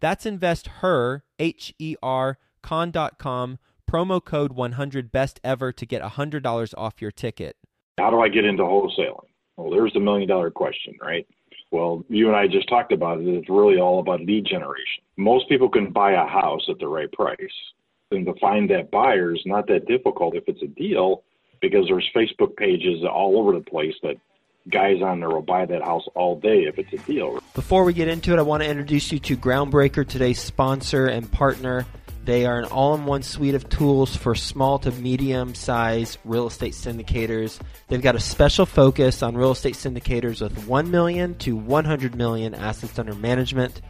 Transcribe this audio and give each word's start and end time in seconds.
That's 0.00 0.26
investher, 0.26 1.24
H 1.38 1.74
E 1.78 1.96
R, 2.02 2.38
con.com 2.62 3.58
promo 3.90 4.24
code 4.24 4.52
100 4.52 5.10
best 5.10 5.40
ever 5.42 5.72
to 5.72 5.84
get 5.84 6.00
$100 6.00 6.74
off 6.78 7.02
your 7.02 7.10
ticket. 7.10 7.56
How 7.98 8.10
do 8.10 8.20
I 8.20 8.28
get 8.28 8.44
into 8.44 8.62
wholesaling? 8.62 9.26
Well, 9.56 9.70
there's 9.70 9.92
the 9.92 10.00
million 10.00 10.28
dollar 10.28 10.50
question, 10.50 10.96
right? 11.02 11.26
Well, 11.72 12.04
you 12.08 12.28
and 12.28 12.36
I 12.36 12.46
just 12.46 12.68
talked 12.68 12.92
about 12.92 13.20
it. 13.20 13.28
It's 13.28 13.48
really 13.48 13.78
all 13.78 14.00
about 14.00 14.20
lead 14.20 14.46
generation. 14.46 15.02
Most 15.16 15.48
people 15.48 15.68
can 15.68 15.92
buy 15.92 16.12
a 16.12 16.26
house 16.26 16.62
at 16.68 16.78
the 16.78 16.88
right 16.88 17.10
price. 17.12 17.38
And 18.10 18.26
to 18.26 18.34
find 18.40 18.68
that 18.70 18.90
buyer 18.90 19.34
is 19.34 19.42
not 19.44 19.66
that 19.68 19.86
difficult 19.86 20.34
if 20.34 20.44
it's 20.48 20.62
a 20.62 20.66
deal 20.66 21.22
because 21.60 21.86
there's 21.86 22.08
Facebook 22.14 22.56
pages 22.56 23.04
all 23.04 23.38
over 23.38 23.52
the 23.52 23.64
place 23.64 23.94
that 24.02 24.16
guys 24.68 25.02
on 25.02 25.20
there 25.20 25.28
will 25.28 25.42
buy 25.42 25.66
that 25.66 25.82
house 25.82 26.06
all 26.14 26.38
day 26.38 26.64
if 26.64 26.78
it's 26.78 26.92
a 26.92 26.98
deal. 27.06 27.42
Before 27.54 27.84
we 27.84 27.92
get 27.92 28.08
into 28.08 28.32
it, 28.32 28.38
I 28.38 28.42
want 28.42 28.62
to 28.62 28.68
introduce 28.68 29.10
you 29.12 29.18
to 29.20 29.36
Groundbreaker, 29.36 30.06
today's 30.06 30.40
sponsor 30.40 31.06
and 31.06 31.30
partner. 31.30 31.86
They 32.24 32.44
are 32.44 32.58
an 32.58 32.66
all 32.66 32.94
in 32.94 33.06
one 33.06 33.22
suite 33.22 33.54
of 33.54 33.68
tools 33.68 34.14
for 34.14 34.34
small 34.34 34.78
to 34.80 34.90
medium 34.92 35.54
sized 35.54 36.18
real 36.24 36.46
estate 36.46 36.74
syndicators. 36.74 37.58
They've 37.88 38.02
got 38.02 38.14
a 38.14 38.20
special 38.20 38.66
focus 38.66 39.22
on 39.22 39.36
real 39.36 39.52
estate 39.52 39.74
syndicators 39.74 40.42
with 40.42 40.66
1 40.66 40.90
million 40.90 41.34
to 41.38 41.56
100 41.56 42.14
million 42.14 42.54
assets 42.54 42.98
under 42.98 43.14
management. 43.14 43.80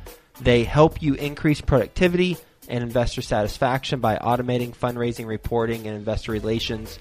They 0.40 0.62
help 0.64 1.02
you 1.02 1.14
increase 1.14 1.60
productivity 1.60 2.36
and 2.68 2.84
investor 2.84 3.20
satisfaction 3.20 3.98
by 3.98 4.16
automating 4.16 4.74
fundraising 4.74 5.26
reporting 5.26 5.86
and 5.88 5.96
investor 5.96 6.30
relations 6.30 7.00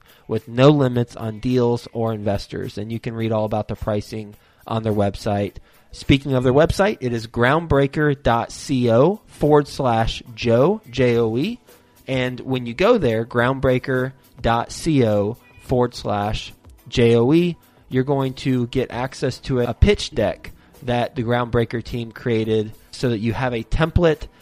with 0.31 0.47
no 0.47 0.69
limits 0.69 1.15
on 1.17 1.41
deals 1.41 1.89
or 1.91 2.13
investors. 2.13 2.77
And 2.77 2.89
you 2.89 3.01
can 3.01 3.13
read 3.13 3.33
all 3.33 3.43
about 3.43 3.67
the 3.67 3.75
pricing 3.75 4.33
on 4.65 4.81
their 4.81 4.93
website. 4.93 5.55
Speaking 5.91 6.35
of 6.35 6.45
their 6.45 6.53
website, 6.53 6.99
it 7.01 7.11
is 7.11 7.27
groundbreaker.co 7.27 9.21
forward 9.27 9.67
slash 9.67 10.23
Joe, 10.33 10.79
J 10.89 11.17
O 11.17 11.35
E. 11.35 11.59
And 12.07 12.39
when 12.39 12.65
you 12.65 12.73
go 12.73 12.97
there, 12.97 13.25
groundbreaker.co 13.25 15.37
forward 15.63 15.95
slash 15.95 16.53
J 16.87 17.17
O 17.17 17.33
E, 17.33 17.57
you're 17.89 18.05
going 18.05 18.33
to 18.35 18.67
get 18.67 18.89
access 18.89 19.37
to 19.39 19.59
a 19.59 19.73
pitch 19.73 20.11
deck 20.11 20.53
that 20.83 21.15
the 21.15 21.23
Groundbreaker 21.23 21.83
team 21.83 22.13
created 22.13 22.71
so 22.91 23.09
that 23.09 23.19
you 23.19 23.33
have 23.33 23.53
a 23.53 23.65
template 23.65 24.29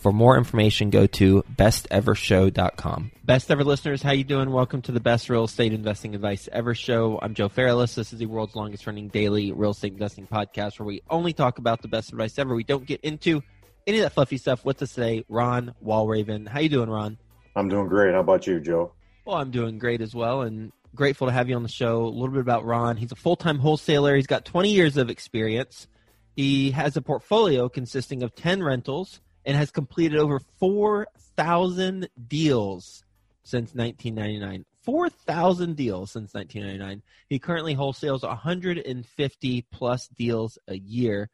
For 0.00 0.14
more 0.14 0.38
information, 0.38 0.88
go 0.88 1.06
to 1.06 1.42
bestevershow.com. 1.54 3.12
Best 3.22 3.50
ever 3.50 3.62
listeners, 3.62 4.02
how 4.02 4.12
you 4.12 4.24
doing? 4.24 4.50
Welcome 4.50 4.80
to 4.82 4.92
the 4.92 5.00
best 5.00 5.28
real 5.28 5.44
estate 5.44 5.74
investing 5.74 6.14
advice 6.14 6.48
ever 6.50 6.74
show. 6.74 7.18
I'm 7.20 7.34
Joe 7.34 7.50
Fairless. 7.50 7.96
This 7.96 8.10
is 8.14 8.18
the 8.18 8.24
world's 8.24 8.56
longest 8.56 8.86
running 8.86 9.08
daily 9.08 9.52
real 9.52 9.72
estate 9.72 9.92
investing 9.92 10.26
podcast 10.26 10.78
where 10.78 10.86
we 10.86 11.02
only 11.10 11.34
talk 11.34 11.58
about 11.58 11.82
the 11.82 11.88
best 11.88 12.12
advice 12.12 12.38
ever. 12.38 12.54
We 12.54 12.64
don't 12.64 12.86
get 12.86 13.02
into 13.02 13.42
any 13.86 13.98
of 13.98 14.04
that 14.04 14.14
fluffy 14.14 14.38
stuff. 14.38 14.64
What 14.64 14.78
to 14.78 14.86
say? 14.86 15.26
Ron 15.28 15.74
Walraven. 15.84 16.48
How 16.48 16.60
you 16.60 16.70
doing, 16.70 16.88
Ron? 16.88 17.18
I'm 17.54 17.68
doing 17.68 17.88
great. 17.88 18.14
How 18.14 18.20
about 18.20 18.46
you, 18.46 18.58
Joe? 18.58 18.92
Well, 19.26 19.36
I'm 19.36 19.50
doing 19.50 19.78
great 19.78 20.00
as 20.00 20.14
well, 20.14 20.40
and 20.40 20.72
grateful 20.94 21.26
to 21.26 21.32
have 21.34 21.50
you 21.50 21.56
on 21.56 21.62
the 21.62 21.68
show. 21.68 22.04
A 22.04 22.08
little 22.08 22.30
bit 22.30 22.40
about 22.40 22.64
Ron. 22.64 22.96
He's 22.96 23.12
a 23.12 23.16
full 23.16 23.36
time 23.36 23.58
wholesaler. 23.58 24.16
He's 24.16 24.26
got 24.26 24.46
20 24.46 24.70
years 24.70 24.96
of 24.96 25.10
experience. 25.10 25.88
He 26.36 26.70
has 26.70 26.96
a 26.96 27.02
portfolio 27.02 27.68
consisting 27.68 28.22
of 28.22 28.34
10 28.34 28.62
rentals 28.62 29.20
and 29.44 29.56
has 29.56 29.70
completed 29.70 30.18
over 30.18 30.40
4,000 30.58 32.08
deals 32.28 33.04
since 33.42 33.74
1999. 33.74 34.64
4,000 34.82 35.76
deals 35.76 36.10
since 36.10 36.34
1999. 36.34 37.02
He 37.28 37.38
currently 37.38 37.76
wholesales 37.76 38.22
150 38.22 39.66
plus 39.70 40.08
deals 40.08 40.58
a 40.68 40.76
year. 40.76 41.28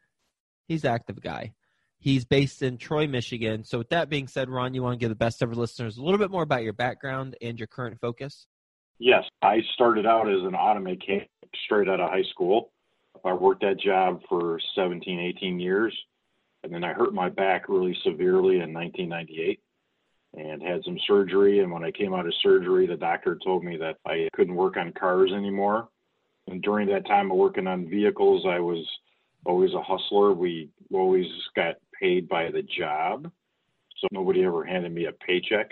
He's 0.67 0.85
active 0.85 1.21
guy. 1.21 1.53
He's 1.99 2.25
based 2.25 2.61
in 2.61 2.77
Troy, 2.77 3.07
Michigan. 3.07 3.63
So, 3.63 3.79
with 3.79 3.89
that 3.89 4.09
being 4.09 4.27
said, 4.27 4.49
Ron, 4.49 4.73
you 4.73 4.83
want 4.83 4.93
to 4.93 4.99
give 4.99 5.09
the 5.09 5.15
best 5.15 5.41
ever 5.41 5.55
listeners 5.55 5.97
a 5.97 6.03
little 6.03 6.19
bit 6.19 6.29
more 6.29 6.43
about 6.43 6.63
your 6.63 6.73
background 6.73 7.35
and 7.41 7.57
your 7.57 7.67
current 7.67 7.99
focus? 7.99 8.45
Yes. 8.99 9.23
I 9.41 9.61
started 9.73 10.05
out 10.05 10.29
as 10.29 10.43
an 10.43 10.53
auto 10.53 10.79
mechanic 10.79 11.29
straight 11.65 11.89
out 11.89 11.99
of 11.99 12.09
high 12.09 12.23
school. 12.31 12.71
I 13.25 13.33
worked 13.33 13.61
that 13.61 13.79
job 13.79 14.21
for 14.29 14.59
17, 14.75 15.19
18 15.19 15.59
years 15.59 15.97
And 16.63 16.73
then 16.73 16.83
I 16.83 16.93
hurt 16.93 17.13
my 17.13 17.29
back 17.29 17.69
really 17.69 17.97
severely 18.03 18.59
in 18.59 18.73
1998 18.73 19.59
and 20.35 20.61
had 20.61 20.83
some 20.83 20.97
surgery. 21.07 21.59
And 21.59 21.71
when 21.71 21.83
I 21.83 21.91
came 21.91 22.13
out 22.13 22.25
of 22.25 22.33
surgery, 22.41 22.87
the 22.87 22.95
doctor 22.95 23.37
told 23.43 23.63
me 23.63 23.77
that 23.77 23.97
I 24.05 24.27
couldn't 24.33 24.55
work 24.55 24.77
on 24.77 24.93
cars 24.93 25.31
anymore. 25.33 25.89
And 26.47 26.61
during 26.61 26.87
that 26.89 27.05
time 27.05 27.31
of 27.31 27.37
working 27.37 27.67
on 27.67 27.89
vehicles, 27.89 28.45
I 28.47 28.59
was 28.59 28.85
always 29.45 29.73
a 29.73 29.81
hustler. 29.81 30.33
We 30.33 30.69
always 30.93 31.27
got 31.55 31.75
paid 31.99 32.27
by 32.27 32.51
the 32.51 32.63
job. 32.63 33.31
So 33.99 34.07
nobody 34.11 34.43
ever 34.43 34.63
handed 34.63 34.93
me 34.93 35.05
a 35.05 35.11
paycheck. 35.11 35.71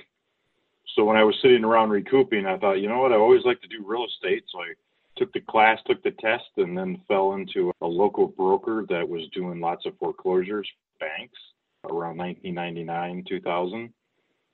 So 0.96 1.04
when 1.04 1.18
I 1.18 1.24
was 1.24 1.36
sitting 1.42 1.64
around 1.64 1.90
recouping, 1.90 2.46
I 2.46 2.58
thought, 2.58 2.80
you 2.80 2.88
know 2.88 3.00
what, 3.00 3.12
I 3.12 3.16
always 3.16 3.44
like 3.44 3.62
to 3.62 3.68
do 3.68 3.84
real 3.86 4.06
estate. 4.06 4.46
So 4.52 4.60
I 4.60 4.74
took 5.17 5.31
the 5.33 5.41
class, 5.41 5.79
took 5.85 6.01
the 6.03 6.12
test, 6.12 6.45
and 6.57 6.77
then 6.77 7.01
fell 7.07 7.33
into 7.33 7.71
a 7.81 7.88
local 7.88 8.27
broker 8.27 8.85
that 8.89 9.07
was 9.07 9.27
doing 9.33 9.59
lots 9.59 9.85
of 9.85 9.97
foreclosures, 9.97 10.69
banks, 11.00 11.38
around 11.85 12.17
1999, 12.17 13.23
2000, 13.27 13.94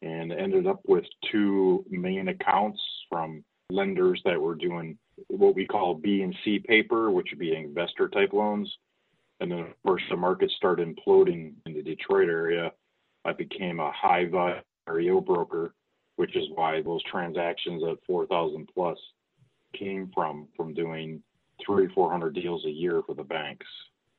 and 0.01 0.31
ended 0.31 0.67
up 0.67 0.81
with 0.87 1.05
two 1.31 1.85
main 1.89 2.27
accounts 2.27 2.79
from 3.09 3.43
lenders 3.69 4.21
that 4.25 4.39
were 4.39 4.55
doing 4.55 4.97
what 5.27 5.55
we 5.55 5.65
call 5.65 5.93
B 5.93 6.21
and 6.21 6.35
C 6.43 6.59
paper, 6.59 7.11
which 7.11 7.27
would 7.31 7.39
be 7.39 7.55
investor 7.55 8.09
type 8.09 8.33
loans. 8.33 8.71
And 9.39 9.51
then, 9.51 9.59
of 9.59 9.83
course, 9.85 10.03
the 10.09 10.17
market 10.17 10.51
started 10.57 10.87
imploding 10.87 11.53
in 11.65 11.73
the 11.73 11.81
Detroit 11.81 12.29
area. 12.29 12.71
I 13.25 13.33
became 13.33 13.79
a 13.79 13.91
high 13.91 14.25
value 14.25 14.61
REO 14.87 15.21
broker, 15.21 15.73
which 16.15 16.35
is 16.35 16.45
why 16.53 16.81
those 16.81 17.03
transactions 17.03 17.83
at 17.89 17.97
4,000 18.05 18.69
plus 18.73 18.97
came 19.73 20.11
from 20.13 20.47
from 20.55 20.73
doing 20.73 21.21
three, 21.65 21.87
400 21.93 22.33
deals 22.33 22.65
a 22.65 22.69
year 22.69 23.01
for 23.05 23.15
the 23.15 23.23
banks. 23.23 23.67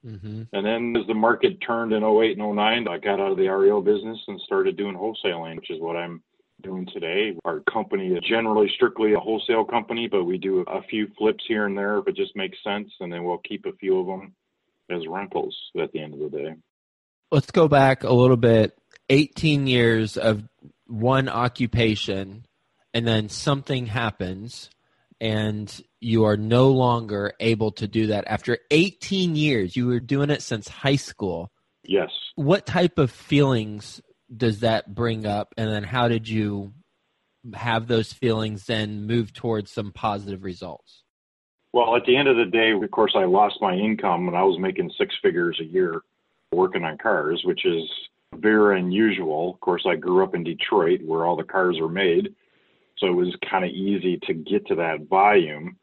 Mm-hmm. 0.06 0.42
And 0.52 0.66
then 0.66 1.00
as 1.00 1.06
the 1.06 1.14
market 1.14 1.58
turned 1.64 1.92
in 1.92 2.02
08 2.02 2.38
and 2.38 2.56
09, 2.56 2.88
I 2.88 2.98
got 2.98 3.20
out 3.20 3.32
of 3.32 3.36
the 3.36 3.48
REO 3.48 3.80
business 3.80 4.18
and 4.26 4.40
started 4.40 4.76
doing 4.76 4.96
wholesaling, 4.96 5.56
which 5.56 5.70
is 5.70 5.80
what 5.80 5.96
I'm 5.96 6.22
doing 6.62 6.88
today. 6.92 7.36
Our 7.44 7.60
company 7.60 8.08
is 8.08 8.22
generally 8.28 8.70
strictly 8.74 9.14
a 9.14 9.20
wholesale 9.20 9.64
company, 9.64 10.08
but 10.08 10.24
we 10.24 10.38
do 10.38 10.60
a 10.60 10.82
few 10.82 11.08
flips 11.18 11.44
here 11.46 11.66
and 11.66 11.76
there 11.76 11.98
if 11.98 12.08
it 12.08 12.16
just 12.16 12.34
makes 12.36 12.58
sense, 12.64 12.90
and 13.00 13.12
then 13.12 13.24
we'll 13.24 13.38
keep 13.38 13.66
a 13.66 13.72
few 13.72 14.00
of 14.00 14.06
them 14.06 14.34
as 14.90 15.06
rentals 15.06 15.56
at 15.80 15.92
the 15.92 16.00
end 16.00 16.14
of 16.14 16.20
the 16.20 16.36
day. 16.36 16.54
Let's 17.30 17.50
go 17.50 17.68
back 17.68 18.04
a 18.04 18.12
little 18.12 18.36
bit. 18.36 18.76
18 19.08 19.66
years 19.66 20.16
of 20.16 20.42
one 20.86 21.28
occupation, 21.28 22.44
and 22.92 23.06
then 23.06 23.28
something 23.28 23.86
happens 23.86 24.70
and 25.22 25.80
you 26.00 26.24
are 26.24 26.36
no 26.36 26.70
longer 26.72 27.32
able 27.38 27.70
to 27.70 27.86
do 27.86 28.08
that. 28.08 28.24
After 28.26 28.58
18 28.72 29.36
years 29.36 29.76
you 29.76 29.86
were 29.86 30.00
doing 30.00 30.30
it 30.30 30.42
since 30.42 30.66
high 30.66 30.96
school. 30.96 31.52
Yes. 31.84 32.10
What 32.34 32.66
type 32.66 32.98
of 32.98 33.12
feelings 33.12 34.00
does 34.36 34.60
that 34.60 34.92
bring 34.92 35.24
up? 35.24 35.54
And 35.56 35.70
then 35.70 35.84
how 35.84 36.08
did 36.08 36.28
you 36.28 36.72
have 37.54 37.86
those 37.86 38.12
feelings 38.12 38.66
then 38.66 39.06
move 39.06 39.32
towards 39.32 39.70
some 39.70 39.92
positive 39.92 40.42
results? 40.42 41.04
Well 41.72 41.94
at 41.94 42.04
the 42.04 42.16
end 42.16 42.26
of 42.26 42.36
the 42.36 42.44
day 42.44 42.72
of 42.72 42.90
course 42.90 43.14
i 43.16 43.24
lost 43.24 43.56
my 43.60 43.74
income 43.74 44.26
when 44.26 44.34
i 44.34 44.42
was 44.42 44.58
making 44.58 44.90
six 44.98 45.14
figures 45.22 45.58
a 45.60 45.64
year 45.64 46.02
working 46.50 46.84
on 46.84 46.98
cars 46.98 47.42
which 47.44 47.64
is 47.64 47.88
very 48.34 48.78
unusual. 48.80 49.54
Of 49.54 49.60
course 49.60 49.84
i 49.86 49.94
grew 49.94 50.24
up 50.24 50.34
in 50.34 50.42
detroit 50.42 51.00
where 51.02 51.24
all 51.24 51.36
the 51.36 51.44
cars 51.44 51.78
are 51.78 51.88
made 51.88 52.34
so 53.02 53.08
it 53.08 53.16
was 53.16 53.36
kind 53.50 53.64
of 53.64 53.70
easy 53.70 54.18
to 54.22 54.32
get 54.32 54.64
to 54.68 54.76
that 54.76 55.08
volume. 55.10 55.76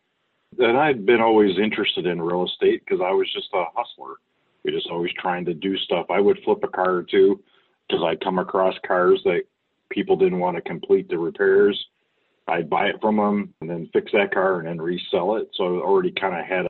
And 0.57 0.77
I'd 0.77 1.06
been 1.06 1.21
always 1.21 1.60
interested 1.60 2.07
in 2.07 2.21
real 2.21 2.45
estate 2.45 2.81
because 2.83 3.04
I 3.06 3.12
was 3.12 3.31
just 3.31 3.50
a 3.54 3.66
hustler. 3.75 4.16
We 4.63 4.71
just 4.71 4.88
always 4.89 5.12
trying 5.19 5.45
to 5.45 5.54
do 5.54 5.77
stuff. 5.77 6.06
I 6.10 6.21
would 6.21 6.39
flip 6.44 6.60
a 6.63 6.68
car 6.68 6.95
or 6.95 7.04
two 7.04 7.44
because 7.88 8.04
I'd 8.04 8.24
come 8.24 8.39
across 8.39 8.74
cars 8.88 9.21
that 9.25 9.42
people 9.92 10.16
didn't 10.16 10.39
want 10.39 10.56
to 10.56 10.62
complete 10.62 11.10
the 11.10 11.18
repairs. 11.18 11.77
I'd 12.48 12.69
buy 12.69 12.88
it 12.88 13.01
from 13.01 13.18
them 13.18 13.54
and 13.62 13.69
then 13.69 13.89
fix 13.94 14.12
that 14.13 14.33
car 14.33 14.60
and 14.60 14.68
then 14.68 14.81
resell 14.81 15.36
it. 15.36 15.50
So 15.56 15.80
I 15.80 15.81
already 15.81 16.12
kind 16.12 16.39
of 16.39 16.45
had 16.45 16.68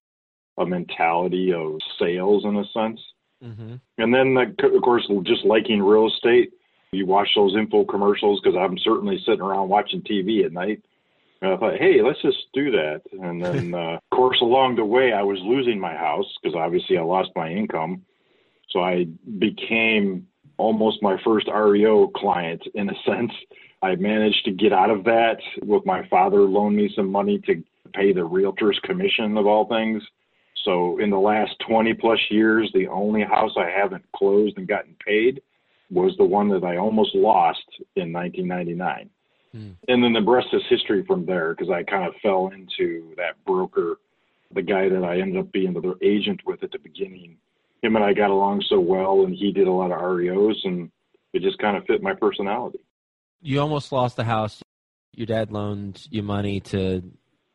a 0.58 0.66
mentality 0.66 1.54
of 1.54 1.80
sales 2.00 2.44
in 2.44 2.58
a 2.58 2.66
sense. 2.74 3.00
Mm-hmm. 3.44 3.76
And 3.98 4.14
then, 4.14 4.36
of 4.38 4.82
course, 4.82 5.10
just 5.24 5.46
liking 5.46 5.82
real 5.82 6.08
estate, 6.08 6.52
you 6.92 7.06
watch 7.06 7.30
those 7.36 7.56
info 7.56 7.86
commercials 7.86 8.42
because 8.42 8.58
I'm 8.58 8.78
certainly 8.80 9.20
sitting 9.26 9.42
around 9.42 9.70
watching 9.70 10.02
TV 10.02 10.46
at 10.46 10.52
night. 10.52 10.84
And 11.42 11.54
I 11.54 11.58
thought, 11.58 11.78
hey, 11.78 12.02
let's 12.02 12.22
just 12.22 12.52
do 12.54 12.72
that. 12.72 13.02
And 13.22 13.44
then, 13.44 13.74
uh, 13.74 13.98
of 13.98 14.10
course, 14.12 14.42
along 14.42 14.76
the 14.76 14.86
way, 14.86 15.14
I 15.14 15.22
was 15.22 15.40
losing 15.44 15.80
my 15.80 15.96
house 15.96 16.26
because 16.42 16.56
obviously 16.56 16.98
I 16.98 17.02
lost 17.02 17.30
my 17.36 17.50
income. 17.50 18.04
So 18.72 18.82
I 18.82 19.06
became 19.38 20.28
almost 20.58 21.02
my 21.02 21.18
first 21.24 21.48
REO 21.48 22.08
client 22.08 22.62
in 22.74 22.90
a 22.90 22.94
sense. 23.06 23.32
I 23.82 23.96
managed 23.96 24.44
to 24.46 24.52
get 24.52 24.74
out 24.74 24.90
of 24.90 25.06
that 25.06 25.38
with 25.62 25.86
my 25.86 26.06
father 26.10 26.42
loaned 26.42 26.76
me 26.76 26.92
some 26.96 27.10
money 27.10 27.40
to 27.46 27.64
pay 27.94 28.12
the 28.12 28.26
realtor's 28.26 28.80
commission 28.84 29.38
of 29.38 29.48
all 29.48 29.68
things. 29.68 30.04
So 30.66 31.00
in 31.00 31.10
the 31.10 31.18
last 31.18 31.54
20 31.66 31.94
plus 31.94 32.20
years, 32.30 32.70
the 32.74 32.88
only 32.88 33.24
house 33.24 33.52
I 33.58 33.70
haven't 33.70 34.04
closed 34.14 34.58
and 34.58 34.68
gotten 34.68 34.96
paid 35.06 35.42
was 35.90 36.16
the 36.18 36.26
one 36.26 36.50
that 36.50 36.64
I 36.64 36.78
almost 36.78 37.16
lost 37.16 37.66
in 37.96 38.14
1999. 38.14 39.10
Hmm. 39.52 39.72
And 39.88 40.04
then 40.04 40.14
the 40.14 40.22
rest 40.22 40.48
is 40.54 40.62
history 40.70 41.04
from 41.06 41.26
there 41.26 41.56
because 41.56 41.72
I 41.72 41.84
kind 41.84 42.08
of 42.08 42.14
fell 42.22 42.52
into 42.54 43.16
that 43.18 43.44
broker, 43.46 43.98
the 44.54 44.62
guy 44.62 44.90
that 44.90 45.04
I 45.04 45.20
ended 45.20 45.38
up 45.38 45.52
being 45.52 45.74
the 45.74 45.96
agent 46.02 46.42
with 46.46 46.64
at 46.64 46.72
the 46.72 46.80
beginning. 46.80 47.38
Him 47.82 47.96
and 47.96 48.06
I 48.06 48.14
got 48.14 48.30
along 48.30 48.64
so 48.70 48.80
well, 48.80 49.24
and 49.24 49.34
he 49.34 49.52
did 49.52 49.68
a 49.68 49.72
lot 49.72 49.92
of 49.92 50.00
REOs, 50.00 50.58
and 50.66 50.92
it 51.34 51.42
just 51.42 51.58
kind 51.60 51.78
of 51.78 51.86
fit 51.86 52.04
my 52.04 52.14
personality. 52.14 52.80
You 53.42 53.62
almost 53.62 53.92
lost 53.92 54.18
the 54.18 54.26
house. 54.26 54.62
Your 55.14 55.26
dad 55.26 55.52
loaned 55.52 56.06
you 56.12 56.22
money 56.22 56.60
to 56.60 57.04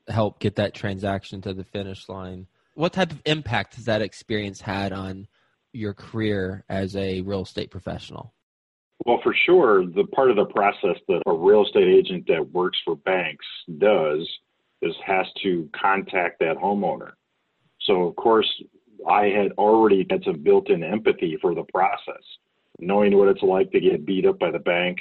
help 0.08 0.38
get 0.38 0.56
that 0.56 0.75
transaction 0.75 1.42
to 1.42 1.52
the 1.52 1.64
finish 1.64 2.08
line. 2.08 2.46
What 2.75 2.92
type 2.92 3.12
of 3.12 3.20
impact 3.25 3.76
has 3.76 3.84
that 3.84 4.02
experience 4.02 4.60
had 4.60 4.92
on 4.92 5.28
your 5.75 5.94
career 5.94 6.65
as 6.69 6.97
a 6.97 7.21
real 7.23 7.43
estate 7.43 7.71
professional? 7.71 8.32
Well, 9.05 9.21
for 9.23 9.35
sure, 9.47 9.85
the 9.87 10.05
part 10.15 10.31
of 10.31 10.37
the 10.37 10.47
process 10.47 10.97
that 11.09 11.23
a 11.26 11.32
real 11.32 11.67
estate 11.67 11.88
agent 11.88 12.26
that 12.29 12.53
works 12.53 12.79
for 12.85 12.97
banks 12.97 13.44
does 13.79 14.29
is 14.82 14.94
has 15.05 15.26
to 15.43 15.69
contact 15.79 16.41
that 16.41 16.56
homeowner. 16.56 17.12
So, 17.82 18.05
of 18.05 18.17
course, 18.17 18.49
I 19.09 19.26
had 19.26 19.53
already 19.59 20.06
had 20.09 20.23
some 20.25 20.43
built 20.43 20.71
in 20.71 20.82
empathy 20.82 21.37
for 21.41 21.55
the 21.55 21.65
process, 21.65 22.23
knowing 22.79 23.17
what 23.17 23.29
it's 23.29 23.43
like 23.43 23.70
to 23.73 23.81
get 23.81 24.06
beat 24.06 24.27
up 24.27 24.38
by 24.38 24.50
the 24.50 24.59
bank, 24.59 24.98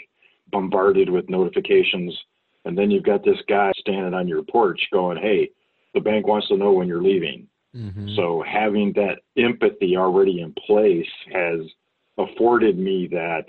bombarded 0.51 1.09
with 1.09 1.29
notifications. 1.29 2.17
And 2.65 2.77
then 2.77 2.91
you've 2.91 3.03
got 3.03 3.23
this 3.23 3.39
guy 3.47 3.71
standing 3.77 4.13
on 4.13 4.27
your 4.27 4.43
porch 4.43 4.81
going, 4.91 5.17
Hey, 5.17 5.51
the 5.93 6.01
bank 6.01 6.27
wants 6.27 6.47
to 6.49 6.57
know 6.57 6.73
when 6.73 6.87
you're 6.87 7.03
leaving. 7.03 7.47
Mm-hmm. 7.75 8.15
So 8.15 8.43
having 8.47 8.93
that 8.93 9.19
empathy 9.37 9.97
already 9.97 10.41
in 10.41 10.53
place 10.65 11.09
has 11.31 11.61
afforded 12.17 12.77
me 12.77 13.07
that 13.11 13.45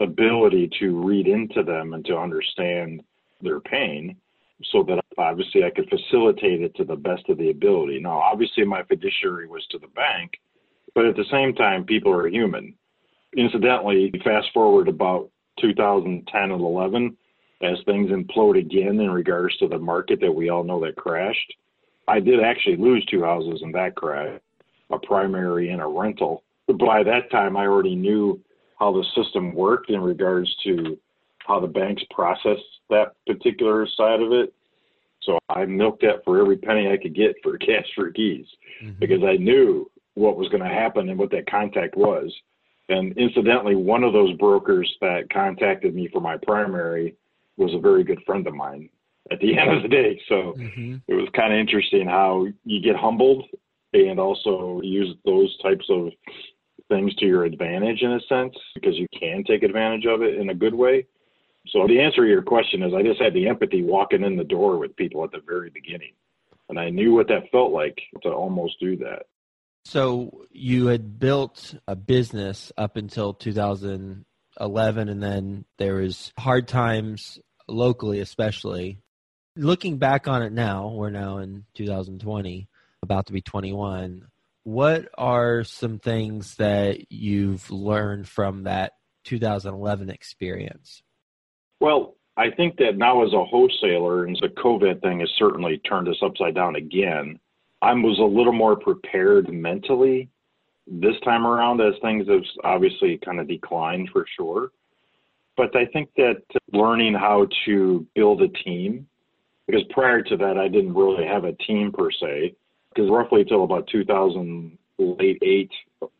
ability 0.00 0.70
to 0.80 0.98
read 1.04 1.26
into 1.26 1.62
them 1.62 1.94
and 1.94 2.04
to 2.06 2.16
understand 2.16 3.02
their 3.40 3.60
pain 3.60 4.16
so 4.64 4.82
that 4.82 5.02
obviously 5.16 5.64
I 5.64 5.70
could 5.70 5.88
facilitate 5.88 6.62
it 6.62 6.74
to 6.76 6.84
the 6.84 6.96
best 6.96 7.28
of 7.28 7.38
the 7.38 7.50
ability. 7.50 8.00
Now, 8.00 8.18
obviously, 8.18 8.64
my 8.64 8.82
fiduciary 8.82 9.46
was 9.46 9.66
to 9.70 9.78
the 9.78 9.88
bank, 9.88 10.32
but 10.94 11.06
at 11.06 11.16
the 11.16 11.24
same 11.30 11.54
time, 11.54 11.84
people 11.84 12.12
are 12.12 12.28
human. 12.28 12.74
Incidentally, 13.36 14.12
fast 14.24 14.48
forward 14.52 14.88
about 14.88 15.30
2010 15.60 16.42
and 16.42 16.52
11, 16.52 17.16
as 17.62 17.78
things 17.84 18.10
implode 18.10 18.58
again 18.58 19.00
in 19.00 19.10
regards 19.10 19.56
to 19.58 19.68
the 19.68 19.78
market 19.78 20.20
that 20.20 20.32
we 20.32 20.48
all 20.48 20.64
know 20.64 20.80
that 20.80 20.96
crashed, 20.96 21.54
I 22.10 22.18
did 22.18 22.40
actually 22.40 22.76
lose 22.76 23.06
two 23.06 23.22
houses 23.22 23.60
in 23.62 23.70
that 23.72 23.94
crash, 23.94 24.40
a 24.90 24.98
primary 24.98 25.70
and 25.70 25.80
a 25.80 25.86
rental. 25.86 26.42
But 26.66 26.76
by 26.78 27.04
that 27.04 27.30
time, 27.30 27.56
I 27.56 27.66
already 27.66 27.94
knew 27.94 28.40
how 28.80 28.92
the 28.92 29.04
system 29.14 29.54
worked 29.54 29.90
in 29.90 30.00
regards 30.00 30.52
to 30.64 30.98
how 31.46 31.60
the 31.60 31.68
banks 31.68 32.02
processed 32.10 32.64
that 32.88 33.14
particular 33.28 33.86
side 33.96 34.20
of 34.20 34.32
it. 34.32 34.52
So 35.22 35.38
I 35.48 35.64
milked 35.66 36.02
that 36.02 36.24
for 36.24 36.40
every 36.40 36.56
penny 36.56 36.90
I 36.90 36.96
could 36.96 37.14
get 37.14 37.36
for 37.44 37.56
cash 37.58 37.86
for 37.94 38.10
keys 38.10 38.46
mm-hmm. 38.82 38.98
because 38.98 39.22
I 39.22 39.36
knew 39.36 39.88
what 40.14 40.36
was 40.36 40.48
going 40.48 40.64
to 40.64 40.68
happen 40.68 41.10
and 41.10 41.18
what 41.18 41.30
that 41.30 41.48
contact 41.48 41.96
was. 41.96 42.34
And 42.88 43.16
incidentally, 43.18 43.76
one 43.76 44.02
of 44.02 44.12
those 44.12 44.36
brokers 44.36 44.92
that 45.00 45.32
contacted 45.32 45.94
me 45.94 46.08
for 46.12 46.20
my 46.20 46.36
primary 46.38 47.14
was 47.56 47.72
a 47.72 47.78
very 47.78 48.02
good 48.02 48.20
friend 48.26 48.48
of 48.48 48.54
mine 48.54 48.88
at 49.30 49.40
the 49.40 49.58
end 49.58 49.70
of 49.76 49.82
the 49.82 49.88
day. 49.88 50.20
So 50.28 50.54
mm-hmm. 50.56 50.96
it 51.06 51.14
was 51.14 51.28
kind 51.34 51.52
of 51.52 51.58
interesting 51.58 52.06
how 52.06 52.46
you 52.64 52.82
get 52.82 52.96
humbled 52.96 53.44
and 53.92 54.20
also 54.20 54.80
use 54.82 55.16
those 55.24 55.56
types 55.62 55.86
of 55.90 56.10
things 56.88 57.14
to 57.16 57.26
your 57.26 57.44
advantage 57.44 58.02
in 58.02 58.12
a 58.12 58.20
sense 58.28 58.54
because 58.74 58.96
you 58.96 59.06
can 59.18 59.44
take 59.44 59.62
advantage 59.62 60.06
of 60.06 60.22
it 60.22 60.34
in 60.38 60.50
a 60.50 60.54
good 60.54 60.74
way. 60.74 61.06
So 61.68 61.86
the 61.86 62.00
answer 62.00 62.22
to 62.22 62.28
your 62.28 62.42
question 62.42 62.82
is 62.82 62.92
I 62.94 63.02
just 63.02 63.20
had 63.20 63.34
the 63.34 63.48
empathy 63.48 63.82
walking 63.82 64.24
in 64.24 64.36
the 64.36 64.44
door 64.44 64.78
with 64.78 64.96
people 64.96 65.24
at 65.24 65.30
the 65.30 65.42
very 65.46 65.70
beginning. 65.70 66.12
And 66.68 66.78
I 66.78 66.90
knew 66.90 67.14
what 67.14 67.28
that 67.28 67.50
felt 67.50 67.72
like 67.72 68.00
to 68.22 68.30
almost 68.30 68.78
do 68.80 68.96
that. 68.98 69.24
So 69.84 70.42
you 70.50 70.86
had 70.86 71.18
built 71.18 71.74
a 71.86 71.96
business 71.96 72.70
up 72.76 72.96
until 72.96 73.34
2011, 73.34 75.08
and 75.08 75.22
then 75.22 75.64
there 75.78 75.96
was 75.96 76.32
hard 76.38 76.68
times 76.68 77.38
locally, 77.66 78.20
especially. 78.20 79.00
Looking 79.60 79.98
back 79.98 80.26
on 80.26 80.42
it 80.42 80.54
now, 80.54 80.88
we're 80.88 81.10
now 81.10 81.36
in 81.36 81.66
2020, 81.74 82.66
about 83.02 83.26
to 83.26 83.32
be 83.34 83.42
21. 83.42 84.26
What 84.62 85.10
are 85.18 85.64
some 85.64 85.98
things 85.98 86.54
that 86.54 87.12
you've 87.12 87.70
learned 87.70 88.26
from 88.26 88.62
that 88.62 88.94
2011 89.24 90.08
experience? 90.08 91.02
Well, 91.78 92.14
I 92.38 92.48
think 92.48 92.78
that 92.78 92.96
now 92.96 93.22
as 93.22 93.34
a 93.34 93.44
wholesaler, 93.44 94.24
and 94.24 94.34
the 94.40 94.48
COVID 94.48 95.02
thing 95.02 95.20
has 95.20 95.28
certainly 95.36 95.76
turned 95.76 96.08
us 96.08 96.22
upside 96.22 96.54
down 96.54 96.76
again, 96.76 97.38
I 97.82 97.92
was 97.92 98.18
a 98.18 98.22
little 98.22 98.54
more 98.54 98.76
prepared 98.76 99.52
mentally 99.52 100.30
this 100.86 101.20
time 101.22 101.46
around 101.46 101.82
as 101.82 101.92
things 102.00 102.28
have 102.28 102.44
obviously 102.64 103.18
kind 103.22 103.38
of 103.38 103.46
declined 103.46 104.08
for 104.10 104.24
sure. 104.38 104.70
But 105.58 105.76
I 105.76 105.84
think 105.84 106.08
that 106.16 106.44
learning 106.72 107.12
how 107.12 107.48
to 107.66 108.06
build 108.14 108.40
a 108.40 108.48
team, 108.48 109.06
because 109.70 109.86
prior 109.90 110.22
to 110.22 110.36
that, 110.36 110.58
I 110.58 110.68
didn't 110.68 110.94
really 110.94 111.26
have 111.26 111.44
a 111.44 111.52
team 111.52 111.92
per 111.92 112.10
se, 112.10 112.54
because 112.92 113.10
roughly 113.10 113.42
until 113.42 113.64
about 113.64 113.86
2000, 113.88 114.76
late 114.98 115.38
8, 115.42 115.70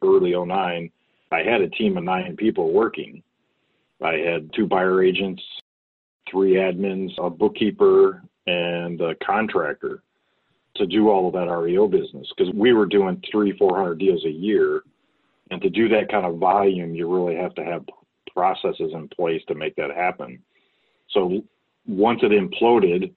early 0.02 0.34
09, 0.34 0.90
I 1.32 1.38
had 1.38 1.60
a 1.60 1.68
team 1.68 1.96
of 1.96 2.04
nine 2.04 2.36
people 2.36 2.72
working. 2.72 3.22
I 4.02 4.14
had 4.14 4.50
two 4.54 4.66
buyer 4.66 5.02
agents, 5.02 5.42
three 6.30 6.54
admins, 6.54 7.10
a 7.18 7.28
bookkeeper, 7.28 8.22
and 8.46 9.00
a 9.00 9.14
contractor 9.16 10.02
to 10.76 10.86
do 10.86 11.10
all 11.10 11.26
of 11.26 11.34
that 11.34 11.52
REO 11.52 11.88
business 11.88 12.26
because 12.36 12.52
we 12.54 12.72
were 12.72 12.86
doing 12.86 13.22
three, 13.30 13.56
400 13.58 13.98
deals 13.98 14.24
a 14.24 14.30
year. 14.30 14.82
And 15.50 15.60
to 15.62 15.68
do 15.68 15.88
that 15.88 16.10
kind 16.10 16.24
of 16.24 16.38
volume, 16.38 16.94
you 16.94 17.12
really 17.12 17.36
have 17.36 17.54
to 17.56 17.64
have 17.64 17.84
processes 18.32 18.92
in 18.94 19.08
place 19.08 19.42
to 19.48 19.54
make 19.54 19.74
that 19.76 19.90
happen. 19.90 20.38
So 21.10 21.42
once 21.86 22.20
it 22.22 22.30
imploded, 22.30 23.12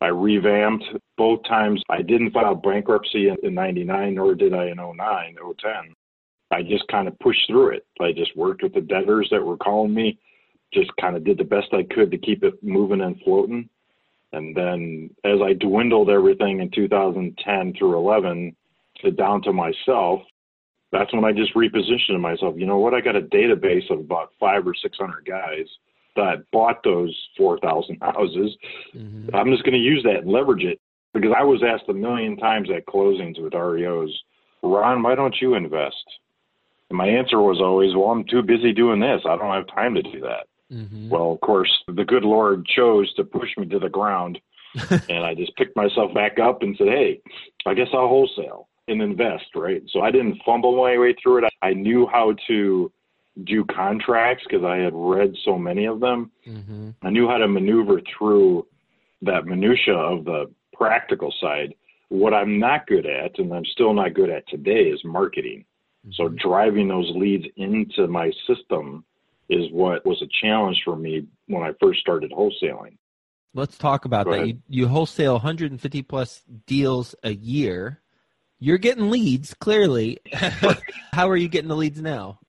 I 0.00 0.06
revamped 0.06 0.84
both 1.16 1.42
times. 1.44 1.82
I 1.88 2.02
didn't 2.02 2.30
file 2.30 2.54
bankruptcy 2.54 3.28
in, 3.28 3.36
in 3.42 3.54
99, 3.54 4.14
nor 4.14 4.34
did 4.34 4.54
I 4.54 4.66
in 4.66 4.76
09, 4.76 4.96
010. 4.96 5.94
I 6.50 6.62
just 6.62 6.86
kind 6.88 7.08
of 7.08 7.18
pushed 7.18 7.46
through 7.48 7.74
it. 7.74 7.86
I 8.00 8.12
just 8.12 8.36
worked 8.36 8.62
with 8.62 8.74
the 8.74 8.80
debtors 8.80 9.28
that 9.30 9.44
were 9.44 9.56
calling 9.56 9.92
me, 9.92 10.18
just 10.72 10.90
kind 11.00 11.16
of 11.16 11.24
did 11.24 11.38
the 11.38 11.44
best 11.44 11.68
I 11.72 11.82
could 11.82 12.10
to 12.10 12.18
keep 12.18 12.44
it 12.44 12.62
moving 12.62 13.00
and 13.00 13.20
floating. 13.22 13.68
And 14.32 14.56
then 14.56 15.10
as 15.24 15.40
I 15.42 15.54
dwindled 15.54 16.10
everything 16.10 16.60
in 16.60 16.70
2010 16.70 17.74
through 17.78 17.96
11 17.96 18.54
to 19.02 19.10
down 19.10 19.42
to 19.42 19.52
myself, 19.52 20.20
that's 20.92 21.12
when 21.12 21.24
I 21.24 21.32
just 21.32 21.54
repositioned 21.54 22.20
myself. 22.20 22.54
You 22.56 22.66
know 22.66 22.78
what? 22.78 22.94
I 22.94 23.00
got 23.00 23.16
a 23.16 23.22
database 23.22 23.90
of 23.90 24.00
about 24.00 24.32
five 24.38 24.66
or 24.66 24.74
600 24.74 25.24
guys 25.26 25.66
that 26.18 26.44
bought 26.52 26.82
those 26.84 27.16
4,000 27.36 27.98
houses. 28.02 28.56
Mm-hmm. 28.94 29.34
I'm 29.34 29.50
just 29.50 29.64
going 29.64 29.72
to 29.72 29.78
use 29.78 30.02
that 30.04 30.22
and 30.22 30.30
leverage 30.30 30.64
it 30.64 30.80
because 31.14 31.32
I 31.36 31.44
was 31.44 31.62
asked 31.62 31.88
a 31.88 31.94
million 31.94 32.36
times 32.36 32.68
at 32.74 32.86
closings 32.86 33.40
with 33.40 33.52
REOs, 33.52 34.10
Ron, 34.62 35.02
why 35.02 35.14
don't 35.14 35.36
you 35.40 35.54
invest? 35.54 36.04
And 36.90 36.98
my 36.98 37.06
answer 37.06 37.40
was 37.40 37.60
always, 37.60 37.94
well, 37.94 38.10
I'm 38.10 38.24
too 38.24 38.42
busy 38.42 38.72
doing 38.72 39.00
this. 39.00 39.22
I 39.24 39.36
don't 39.36 39.54
have 39.54 39.66
time 39.68 39.94
to 39.94 40.02
do 40.02 40.20
that. 40.20 40.46
Mm-hmm. 40.72 41.08
Well, 41.08 41.32
of 41.32 41.40
course, 41.40 41.70
the 41.86 42.04
good 42.04 42.24
Lord 42.24 42.66
chose 42.66 43.12
to 43.14 43.24
push 43.24 43.50
me 43.56 43.66
to 43.66 43.78
the 43.78 43.88
ground. 43.88 44.38
and 44.90 45.24
I 45.24 45.34
just 45.34 45.56
picked 45.56 45.76
myself 45.76 46.12
back 46.14 46.38
up 46.38 46.62
and 46.62 46.76
said, 46.76 46.88
hey, 46.88 47.20
I 47.66 47.74
guess 47.74 47.88
I'll 47.92 48.08
wholesale 48.08 48.68
and 48.86 49.02
invest, 49.02 49.46
right? 49.54 49.82
So 49.92 50.00
I 50.00 50.10
didn't 50.10 50.40
fumble 50.44 50.76
my 50.76 50.98
way 50.98 51.14
through 51.22 51.44
it. 51.44 51.52
I 51.62 51.72
knew 51.72 52.06
how 52.06 52.34
to 52.48 52.92
do 53.44 53.64
contracts 53.64 54.44
because 54.48 54.64
I 54.64 54.76
had 54.76 54.92
read 54.94 55.34
so 55.44 55.58
many 55.58 55.86
of 55.86 56.00
them. 56.00 56.30
Mm-hmm. 56.46 56.90
I 57.02 57.10
knew 57.10 57.28
how 57.28 57.38
to 57.38 57.48
maneuver 57.48 58.00
through 58.16 58.66
that 59.22 59.46
minutia 59.46 59.94
of 59.94 60.24
the 60.24 60.50
practical 60.72 61.32
side. 61.40 61.74
What 62.08 62.34
I'm 62.34 62.58
not 62.58 62.86
good 62.86 63.06
at, 63.06 63.38
and 63.38 63.52
I'm 63.52 63.64
still 63.64 63.92
not 63.92 64.14
good 64.14 64.30
at 64.30 64.48
today, 64.48 64.90
is 64.90 65.00
marketing. 65.04 65.64
Mm-hmm. 66.06 66.12
So 66.14 66.28
driving 66.28 66.88
those 66.88 67.10
leads 67.14 67.44
into 67.56 68.06
my 68.08 68.32
system 68.46 69.04
is 69.48 69.70
what 69.72 70.04
was 70.04 70.22
a 70.22 70.28
challenge 70.44 70.82
for 70.84 70.96
me 70.96 71.26
when 71.46 71.62
I 71.62 71.72
first 71.80 72.00
started 72.00 72.32
wholesaling. 72.32 72.96
Let's 73.54 73.78
talk 73.78 74.04
about 74.04 74.26
Go 74.26 74.32
that. 74.32 74.46
You, 74.46 74.58
you 74.68 74.88
wholesale 74.88 75.34
150 75.34 76.02
plus 76.02 76.42
deals 76.66 77.14
a 77.22 77.32
year. 77.32 78.00
You're 78.60 78.78
getting 78.78 79.10
leads, 79.10 79.54
clearly. 79.54 80.18
How 81.12 81.28
are 81.28 81.36
you 81.36 81.48
getting 81.48 81.68
the 81.68 81.76
leads 81.76 82.00
now? 82.00 82.40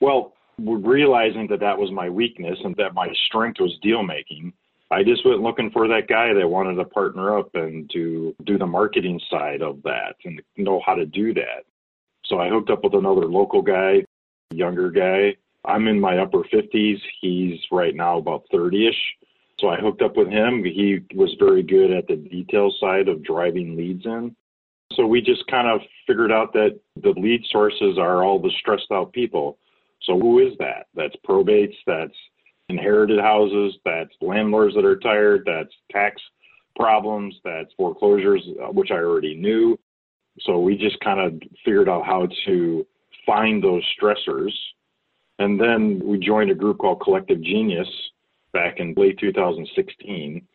Well, 0.00 0.34
realizing 0.58 1.46
that 1.48 1.60
that 1.60 1.78
was 1.78 1.90
my 1.90 2.08
weakness 2.08 2.58
and 2.64 2.74
that 2.76 2.94
my 2.94 3.08
strength 3.26 3.60
was 3.60 3.78
deal 3.82 4.02
making, 4.02 4.52
I 4.90 5.02
just 5.02 5.26
went 5.26 5.42
looking 5.42 5.70
for 5.70 5.88
that 5.88 6.08
guy 6.08 6.32
that 6.32 6.48
wanted 6.48 6.76
to 6.76 6.84
partner 6.84 7.38
up 7.38 7.54
and 7.54 7.90
to 7.90 8.34
do 8.44 8.56
the 8.56 8.66
marketing 8.66 9.20
side 9.28 9.62
of 9.62 9.82
that 9.82 10.14
and 10.24 10.40
know 10.56 10.80
how 10.86 10.94
to 10.94 11.06
do 11.06 11.34
that. 11.34 11.64
So 12.26 12.38
I 12.38 12.48
hooked 12.48 12.70
up 12.70 12.84
with 12.84 12.94
another 12.94 13.26
local 13.26 13.62
guy, 13.62 14.04
younger 14.52 14.90
guy, 14.90 15.36
I'm 15.66 15.88
in 15.88 16.00
my 16.00 16.18
upper 16.18 16.42
50s. 16.44 17.00
He's 17.20 17.58
right 17.72 17.94
now 17.94 18.18
about 18.18 18.44
30 18.52 18.88
ish. 18.88 18.94
So 19.58 19.68
I 19.68 19.76
hooked 19.76 20.02
up 20.02 20.16
with 20.16 20.28
him. 20.28 20.64
He 20.64 21.00
was 21.14 21.34
very 21.38 21.62
good 21.62 21.90
at 21.90 22.06
the 22.06 22.16
detail 22.16 22.72
side 22.80 23.08
of 23.08 23.24
driving 23.24 23.76
leads 23.76 24.04
in. 24.04 24.36
So 24.92 25.06
we 25.06 25.20
just 25.20 25.46
kind 25.48 25.66
of 25.66 25.80
figured 26.06 26.30
out 26.30 26.52
that 26.52 26.78
the 27.02 27.10
lead 27.16 27.42
sources 27.50 27.98
are 27.98 28.22
all 28.22 28.38
the 28.38 28.52
stressed 28.60 28.92
out 28.92 29.12
people. 29.12 29.58
So 30.02 30.18
who 30.18 30.38
is 30.40 30.54
that? 30.58 30.86
That's 30.94 31.14
probates, 31.28 31.74
that's 31.86 32.14
inherited 32.68 33.20
houses, 33.20 33.74
that's 33.84 34.10
landlords 34.20 34.74
that 34.74 34.84
are 34.84 34.98
tired, 34.98 35.42
that's 35.46 35.72
tax 35.90 36.20
problems, 36.74 37.34
that's 37.44 37.72
foreclosures, 37.76 38.42
uh, 38.62 38.72
which 38.72 38.90
I 38.90 38.96
already 38.96 39.34
knew. 39.34 39.78
So 40.40 40.58
we 40.58 40.76
just 40.76 41.00
kind 41.00 41.20
of 41.20 41.40
figured 41.64 41.88
out 41.88 42.04
how 42.04 42.28
to 42.46 42.86
find 43.26 43.62
those 43.62 43.82
stressors 44.00 44.52
and 45.38 45.60
then 45.60 46.00
we 46.04 46.18
joined 46.18 46.50
a 46.50 46.54
group 46.54 46.78
called 46.78 47.00
Collective 47.00 47.40
Genius 47.42 47.88
back 48.52 48.78
in 48.78 48.94
late 48.96 49.18
2016. 49.18 50.46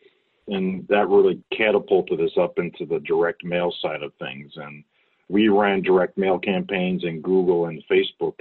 And 0.48 0.86
that 0.88 1.08
really 1.08 1.40
catapulted 1.56 2.20
us 2.20 2.36
up 2.38 2.58
into 2.58 2.84
the 2.84 2.98
direct 3.00 3.44
mail 3.44 3.72
side 3.80 4.02
of 4.02 4.12
things. 4.18 4.52
And 4.56 4.82
we 5.28 5.48
ran 5.48 5.82
direct 5.82 6.18
mail 6.18 6.38
campaigns 6.38 7.04
in 7.04 7.20
Google 7.22 7.66
and 7.66 7.82
Facebook 7.90 8.40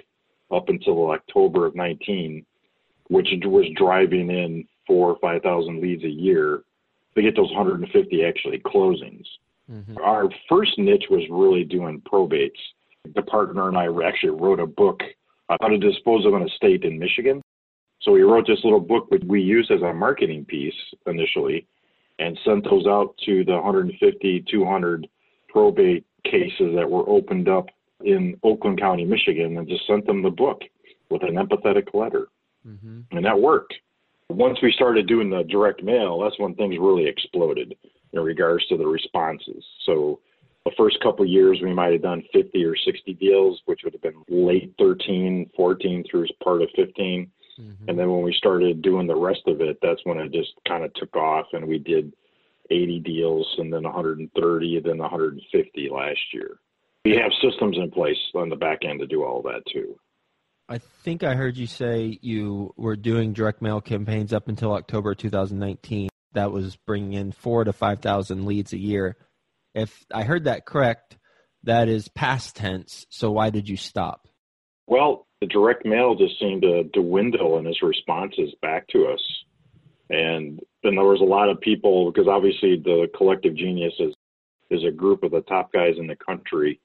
up 0.51 0.69
until 0.69 1.11
October 1.11 1.65
of 1.65 1.75
19, 1.75 2.45
which 3.07 3.29
was 3.43 3.65
driving 3.75 4.29
in 4.29 4.67
four 4.87 5.11
or 5.11 5.17
5,000 5.19 5.81
leads 5.81 6.03
a 6.03 6.09
year 6.09 6.63
to 7.15 7.21
get 7.21 7.35
those 7.35 7.51
150 7.51 8.23
actually 8.23 8.59
closings. 8.59 9.25
Mm-hmm. 9.71 9.97
Our 9.97 10.29
first 10.49 10.77
niche 10.77 11.05
was 11.09 11.23
really 11.29 11.63
doing 11.63 12.01
probates. 12.01 12.59
The 13.15 13.21
partner 13.23 13.67
and 13.67 13.77
I 13.77 13.87
actually 14.05 14.31
wrote 14.31 14.59
a 14.59 14.67
book 14.67 15.01
how 15.49 15.67
to 15.67 15.77
dispose 15.77 16.25
of 16.25 16.33
an 16.33 16.43
estate 16.43 16.83
in 16.83 16.97
Michigan. 16.97 17.41
So 18.01 18.11
we 18.11 18.21
wrote 18.21 18.47
this 18.47 18.63
little 18.63 18.79
book 18.79 19.11
which 19.11 19.23
we 19.25 19.41
used 19.41 19.71
as 19.71 19.81
a 19.81 19.93
marketing 19.93 20.45
piece 20.45 20.73
initially 21.05 21.67
and 22.19 22.39
sent 22.45 22.63
those 22.63 22.87
out 22.87 23.15
to 23.25 23.43
the 23.43 23.53
150, 23.53 24.45
200 24.49 25.07
probate 25.49 26.05
cases 26.23 26.75
that 26.75 26.89
were 26.89 27.07
opened 27.09 27.49
up 27.49 27.67
in 28.05 28.37
Oakland 28.43 28.79
County, 28.79 29.05
Michigan, 29.05 29.57
and 29.57 29.67
just 29.67 29.87
sent 29.87 30.05
them 30.05 30.21
the 30.21 30.29
book 30.29 30.61
with 31.09 31.23
an 31.23 31.35
empathetic 31.35 31.93
letter. 31.93 32.27
Mm-hmm. 32.67 33.15
And 33.15 33.25
that 33.25 33.39
worked. 33.39 33.73
Once 34.29 34.57
we 34.61 34.71
started 34.71 35.07
doing 35.07 35.29
the 35.29 35.43
direct 35.43 35.83
mail, 35.83 36.19
that's 36.19 36.39
when 36.39 36.55
things 36.55 36.77
really 36.79 37.07
exploded 37.07 37.75
in 38.13 38.19
regards 38.19 38.65
to 38.67 38.77
the 38.77 38.85
responses. 38.85 39.63
So 39.85 40.19
the 40.65 40.71
first 40.77 40.99
couple 41.01 41.25
years 41.25 41.59
we 41.61 41.73
might 41.73 41.93
have 41.93 42.01
done 42.01 42.23
50 42.33 42.63
or 42.63 42.75
60 42.75 43.13
deals 43.13 43.61
which 43.65 43.81
would 43.83 43.93
have 43.93 44.01
been 44.01 44.23
late 44.29 44.73
13 44.77 45.49
14 45.55 46.03
through 46.09 46.27
part 46.43 46.61
of 46.61 46.69
15 46.75 47.31
mm-hmm. 47.59 47.89
and 47.89 47.99
then 47.99 48.11
when 48.11 48.21
we 48.21 48.33
started 48.33 48.81
doing 48.81 49.07
the 49.07 49.15
rest 49.15 49.41
of 49.47 49.61
it 49.61 49.77
that's 49.81 50.01
when 50.03 50.17
it 50.17 50.31
just 50.31 50.51
kind 50.67 50.83
of 50.83 50.93
took 50.93 51.15
off 51.15 51.47
and 51.53 51.65
we 51.65 51.79
did 51.79 52.13
80 52.69 52.99
deals 52.99 53.47
and 53.57 53.73
then 53.73 53.83
130 53.83 54.79
then 54.81 54.97
150 54.97 55.89
last 55.89 56.19
year 56.33 56.59
we 57.05 57.11
have 57.11 57.31
systems 57.41 57.77
in 57.77 57.89
place 57.91 58.17
on 58.35 58.49
the 58.49 58.55
back 58.55 58.79
end 58.83 58.99
to 58.99 59.07
do 59.07 59.23
all 59.23 59.41
that 59.41 59.61
too 59.71 59.95
I 60.71 60.77
think 61.03 61.21
I 61.21 61.35
heard 61.35 61.57
you 61.57 61.67
say 61.67 62.17
you 62.21 62.73
were 62.77 62.95
doing 62.95 63.33
direct 63.33 63.61
mail 63.61 63.81
campaigns 63.81 64.31
up 64.31 64.47
until 64.47 64.71
October 64.71 65.13
2019. 65.13 66.07
That 66.31 66.53
was 66.53 66.77
bringing 66.87 67.11
in 67.11 67.33
four 67.33 67.65
to 67.65 67.73
5,000 67.73 68.45
leads 68.45 68.71
a 68.71 68.77
year. 68.77 69.17
If 69.75 70.05
I 70.13 70.23
heard 70.23 70.45
that 70.45 70.65
correct, 70.65 71.17
that 71.63 71.89
is 71.89 72.07
past 72.07 72.55
tense. 72.55 73.05
So 73.09 73.31
why 73.31 73.49
did 73.49 73.67
you 73.67 73.75
stop? 73.75 74.29
Well, 74.87 75.27
the 75.41 75.47
direct 75.47 75.85
mail 75.85 76.15
just 76.15 76.39
seemed 76.39 76.61
to, 76.61 76.83
dwindle 76.83 77.57
in 77.57 77.67
its 77.67 77.83
responses 77.83 78.55
back 78.61 78.87
to 78.89 79.07
us. 79.07 79.21
And 80.09 80.61
then 80.83 80.95
there 80.95 81.03
was 81.03 81.19
a 81.19 81.25
lot 81.25 81.49
of 81.49 81.59
people, 81.59 82.09
because 82.09 82.29
obviously 82.29 82.77
the 82.77 83.09
collective 83.17 83.55
genius 83.55 83.93
is, 83.99 84.13
is 84.69 84.85
a 84.85 84.91
group 84.91 85.23
of 85.23 85.31
the 85.31 85.41
top 85.41 85.73
guys 85.73 85.95
in 85.97 86.07
the 86.07 86.15
country. 86.15 86.79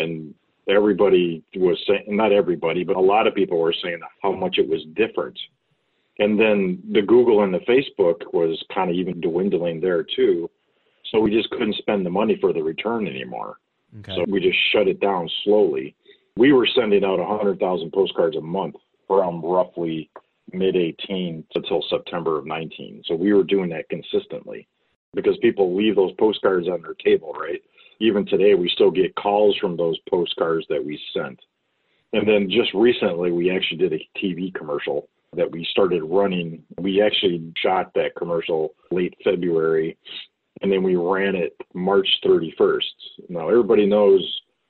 And 0.00 0.34
everybody 0.68 1.42
was 1.56 1.78
saying, 1.86 2.04
not 2.08 2.32
everybody, 2.32 2.84
but 2.84 2.96
a 2.96 3.00
lot 3.00 3.26
of 3.26 3.34
people 3.34 3.58
were 3.58 3.74
saying 3.82 4.00
how 4.22 4.32
much 4.32 4.58
it 4.58 4.68
was 4.68 4.82
different. 4.94 5.38
And 6.18 6.38
then 6.38 6.82
the 6.92 7.02
Google 7.02 7.42
and 7.42 7.52
the 7.52 7.60
Facebook 7.60 8.32
was 8.32 8.62
kind 8.74 8.90
of 8.90 8.96
even 8.96 9.20
dwindling 9.20 9.80
there 9.80 10.04
too. 10.04 10.50
So 11.10 11.18
we 11.18 11.30
just 11.30 11.50
couldn't 11.50 11.76
spend 11.76 12.04
the 12.04 12.10
money 12.10 12.36
for 12.40 12.52
the 12.52 12.62
return 12.62 13.06
anymore. 13.06 13.56
Okay. 14.00 14.14
So 14.14 14.24
we 14.28 14.40
just 14.40 14.58
shut 14.72 14.86
it 14.86 15.00
down 15.00 15.28
slowly. 15.44 15.96
We 16.36 16.52
were 16.52 16.68
sending 16.74 17.04
out 17.04 17.18
100,000 17.18 17.92
postcards 17.92 18.36
a 18.36 18.40
month 18.40 18.76
from 19.08 19.44
roughly 19.44 20.10
mid 20.52 20.76
18 20.76 21.44
until 21.54 21.82
September 21.88 22.38
of 22.38 22.46
19. 22.46 23.02
So 23.06 23.14
we 23.14 23.32
were 23.32 23.42
doing 23.42 23.70
that 23.70 23.88
consistently 23.88 24.68
because 25.14 25.36
people 25.38 25.76
leave 25.76 25.96
those 25.96 26.12
postcards 26.18 26.68
on 26.68 26.82
their 26.82 26.94
table, 26.94 27.32
right? 27.32 27.60
Even 28.00 28.26
today, 28.26 28.54
we 28.54 28.68
still 28.68 28.90
get 28.90 29.14
calls 29.14 29.56
from 29.58 29.76
those 29.76 29.98
postcards 30.08 30.66
that 30.68 30.84
we 30.84 31.00
sent. 31.14 31.38
And 32.12 32.26
then 32.26 32.50
just 32.50 32.74
recently, 32.74 33.30
we 33.30 33.54
actually 33.54 33.78
did 33.78 33.92
a 33.92 34.18
TV 34.18 34.52
commercial 34.52 35.08
that 35.36 35.50
we 35.50 35.64
started 35.70 36.02
running. 36.02 36.64
We 36.78 37.02
actually 37.02 37.52
shot 37.56 37.92
that 37.94 38.16
commercial 38.16 38.74
late 38.90 39.14
February 39.22 39.96
and 40.62 40.70
then 40.70 40.82
we 40.82 40.96
ran 40.96 41.34
it 41.34 41.56
March 41.74 42.08
31st. 42.24 42.80
Now 43.28 43.48
everybody 43.48 43.86
knows 43.86 44.20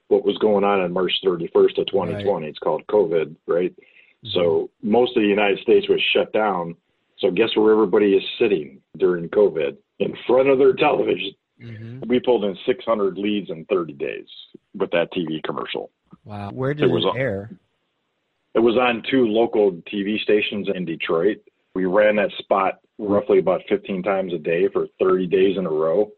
what 0.08 0.24
was 0.24 0.38
going 0.38 0.64
on 0.64 0.80
on 0.80 0.92
March 0.92 1.12
31st 1.24 1.78
of 1.78 1.86
2020. 1.86 2.30
Right. 2.30 2.48
It's 2.48 2.58
called 2.58 2.86
COVID, 2.88 3.34
right? 3.46 3.72
Mm-hmm. 3.72 4.28
So 4.34 4.70
most 4.82 5.16
of 5.16 5.22
the 5.22 5.28
United 5.28 5.58
States 5.60 5.88
was 5.88 6.00
shut 6.14 6.32
down. 6.32 6.76
So 7.18 7.30
guess 7.30 7.50
where 7.54 7.72
everybody 7.72 8.14
is 8.14 8.22
sitting 8.38 8.80
during 8.96 9.28
COVID? 9.28 9.76
In 9.98 10.14
front 10.26 10.48
of 10.48 10.58
their 10.58 10.72
television. 10.72 11.32
Mm-hmm. 11.60 12.08
We 12.08 12.20
pulled 12.20 12.44
in 12.44 12.56
600 12.66 13.18
leads 13.18 13.50
in 13.50 13.64
30 13.66 13.92
days 13.94 14.26
with 14.74 14.90
that 14.90 15.12
TV 15.12 15.42
commercial. 15.42 15.90
Wow. 16.24 16.50
Where 16.50 16.74
did 16.74 16.84
it, 16.84 16.90
was 16.90 17.04
it 17.04 17.18
air? 17.18 17.50
It 18.54 18.60
was 18.60 18.76
on 18.76 19.02
two 19.10 19.26
local 19.26 19.72
TV 19.92 20.18
stations 20.20 20.68
in 20.74 20.84
Detroit. 20.84 21.38
We 21.74 21.84
ran 21.84 22.16
that 22.16 22.30
spot 22.38 22.80
roughly 22.98 23.38
about 23.38 23.62
15 23.68 24.02
times 24.02 24.32
a 24.32 24.38
day 24.38 24.68
for 24.68 24.86
30 24.98 25.26
days 25.26 25.56
in 25.56 25.66
a 25.66 25.70
row. 25.70 26.10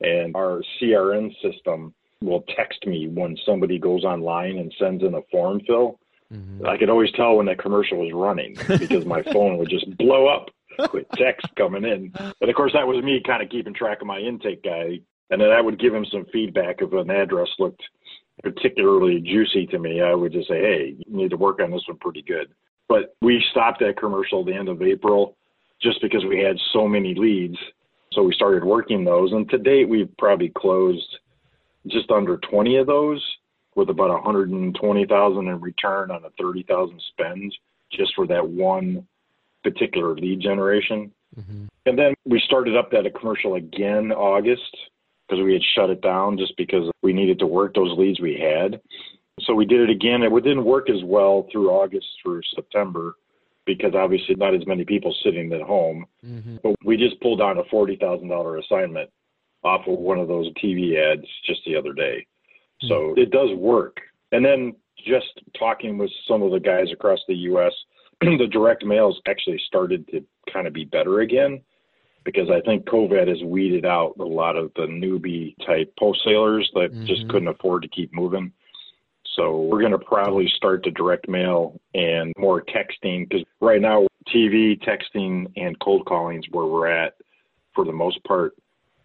And 0.00 0.34
our 0.36 0.62
CRM 0.80 1.32
system 1.42 1.94
will 2.20 2.44
text 2.56 2.86
me 2.86 3.08
when 3.08 3.36
somebody 3.44 3.78
goes 3.78 4.04
online 4.04 4.58
and 4.58 4.74
sends 4.78 5.02
in 5.02 5.14
a 5.14 5.22
form 5.30 5.60
fill. 5.66 5.98
Mm-hmm. 6.32 6.66
I 6.66 6.76
could 6.76 6.90
always 6.90 7.12
tell 7.12 7.36
when 7.36 7.46
that 7.46 7.58
commercial 7.58 7.98
was 7.98 8.12
running 8.12 8.56
because 8.66 9.04
my 9.04 9.22
phone 9.32 9.58
would 9.58 9.70
just 9.70 9.96
blow 9.96 10.26
up 10.26 10.50
with 10.92 11.06
text 11.14 11.46
coming 11.56 11.84
in. 11.84 12.12
But 12.40 12.48
of 12.48 12.54
course, 12.54 12.72
that 12.74 12.86
was 12.86 13.02
me 13.02 13.22
kind 13.24 13.42
of 13.42 13.50
keeping 13.50 13.74
track 13.74 14.00
of 14.00 14.06
my 14.06 14.18
intake 14.18 14.62
guy. 14.62 15.00
And 15.30 15.40
then 15.40 15.50
I 15.50 15.60
would 15.60 15.80
give 15.80 15.94
him 15.94 16.06
some 16.06 16.26
feedback 16.32 16.76
if 16.80 16.92
an 16.92 17.10
address 17.10 17.48
looked 17.58 17.82
particularly 18.42 19.20
juicy 19.20 19.66
to 19.66 19.78
me. 19.78 20.02
I 20.02 20.14
would 20.14 20.32
just 20.32 20.48
say, 20.48 20.60
hey, 20.60 20.96
you 20.98 21.16
need 21.16 21.30
to 21.30 21.36
work 21.36 21.60
on 21.60 21.70
this 21.70 21.82
one 21.88 21.98
pretty 21.98 22.22
good. 22.22 22.48
But 22.88 23.16
we 23.20 23.42
stopped 23.50 23.80
that 23.80 23.98
commercial 23.98 24.40
at 24.40 24.46
the 24.46 24.54
end 24.54 24.68
of 24.68 24.82
April 24.82 25.36
just 25.80 26.00
because 26.00 26.24
we 26.24 26.38
had 26.38 26.56
so 26.72 26.86
many 26.86 27.14
leads. 27.14 27.58
So 28.12 28.22
we 28.22 28.34
started 28.34 28.64
working 28.64 29.04
those. 29.04 29.32
And 29.32 29.48
to 29.50 29.58
date, 29.58 29.88
we've 29.88 30.14
probably 30.18 30.50
closed 30.56 31.18
just 31.88 32.10
under 32.10 32.36
20 32.38 32.76
of 32.76 32.86
those 32.86 33.22
with 33.74 33.90
about 33.90 34.10
120,000 34.10 35.48
in 35.48 35.60
return 35.60 36.10
on 36.10 36.24
a 36.24 36.30
30,000 36.40 37.02
spend 37.10 37.54
just 37.92 38.14
for 38.14 38.26
that 38.26 38.48
one 38.48 39.06
particular 39.66 40.14
lead 40.14 40.40
generation. 40.40 41.10
Mm-hmm. 41.38 41.64
And 41.86 41.98
then 41.98 42.14
we 42.24 42.40
started 42.44 42.76
up 42.76 42.90
that 42.92 43.10
commercial 43.18 43.56
again 43.56 44.12
August 44.12 44.76
because 45.28 45.42
we 45.42 45.52
had 45.52 45.62
shut 45.74 45.90
it 45.90 46.00
down 46.02 46.38
just 46.38 46.56
because 46.56 46.90
we 47.02 47.12
needed 47.12 47.40
to 47.40 47.46
work 47.46 47.74
those 47.74 47.96
leads 47.98 48.20
we 48.20 48.38
had. 48.38 48.80
So 49.40 49.54
we 49.54 49.66
did 49.66 49.80
it 49.80 49.90
again. 49.90 50.22
It 50.22 50.30
didn't 50.42 50.64
work 50.64 50.88
as 50.88 51.02
well 51.04 51.48
through 51.50 51.70
August 51.70 52.06
through 52.22 52.42
September 52.54 53.14
because 53.66 53.92
obviously 53.94 54.36
not 54.36 54.54
as 54.54 54.66
many 54.66 54.84
people 54.84 55.14
sitting 55.24 55.52
at 55.52 55.60
home. 55.60 56.06
Mm-hmm. 56.24 56.56
But 56.62 56.76
we 56.84 56.96
just 56.96 57.20
pulled 57.20 57.40
down 57.40 57.58
a 57.58 57.64
forty 57.70 57.96
thousand 57.96 58.28
dollar 58.28 58.58
assignment 58.58 59.10
off 59.64 59.82
of 59.88 59.98
one 59.98 60.18
of 60.18 60.28
those 60.28 60.46
TV 60.54 60.96
ads 60.96 61.26
just 61.44 61.60
the 61.66 61.76
other 61.76 61.92
day. 61.92 62.24
Mm-hmm. 62.82 62.88
So 62.88 63.14
it 63.16 63.30
does 63.30 63.50
work. 63.58 63.96
And 64.32 64.44
then 64.44 64.76
just 65.06 65.40
talking 65.58 65.98
with 65.98 66.10
some 66.26 66.42
of 66.42 66.52
the 66.52 66.60
guys 66.60 66.86
across 66.92 67.18
the 67.28 67.34
U.S., 67.34 67.72
the 68.20 68.48
direct 68.50 68.84
mails 68.84 69.20
actually 69.28 69.60
started 69.66 70.06
to 70.08 70.24
kind 70.52 70.66
of 70.66 70.72
be 70.72 70.84
better 70.84 71.20
again 71.20 71.60
because 72.24 72.50
I 72.50 72.60
think 72.62 72.84
COVID 72.86 73.28
has 73.28 73.42
weeded 73.44 73.86
out 73.86 74.14
a 74.18 74.24
lot 74.24 74.56
of 74.56 74.72
the 74.74 74.82
newbie 74.82 75.54
type 75.64 75.92
wholesalers 75.96 76.68
that 76.74 76.92
mm-hmm. 76.92 77.06
just 77.06 77.28
couldn't 77.28 77.48
afford 77.48 77.82
to 77.82 77.88
keep 77.88 78.12
moving. 78.12 78.52
So 79.36 79.60
we're 79.60 79.80
going 79.80 79.92
to 79.92 79.98
probably 79.98 80.48
start 80.48 80.82
the 80.82 80.90
direct 80.90 81.28
mail 81.28 81.80
and 81.94 82.32
more 82.36 82.62
texting 82.62 83.28
because 83.28 83.44
right 83.60 83.80
now 83.80 84.06
TV, 84.34 84.80
texting, 84.82 85.46
and 85.56 85.78
cold 85.78 86.06
calling 86.06 86.38
is 86.38 86.44
where 86.50 86.66
we're 86.66 86.88
at 86.88 87.14
for 87.74 87.84
the 87.84 87.92
most 87.92 88.22
part. 88.24 88.54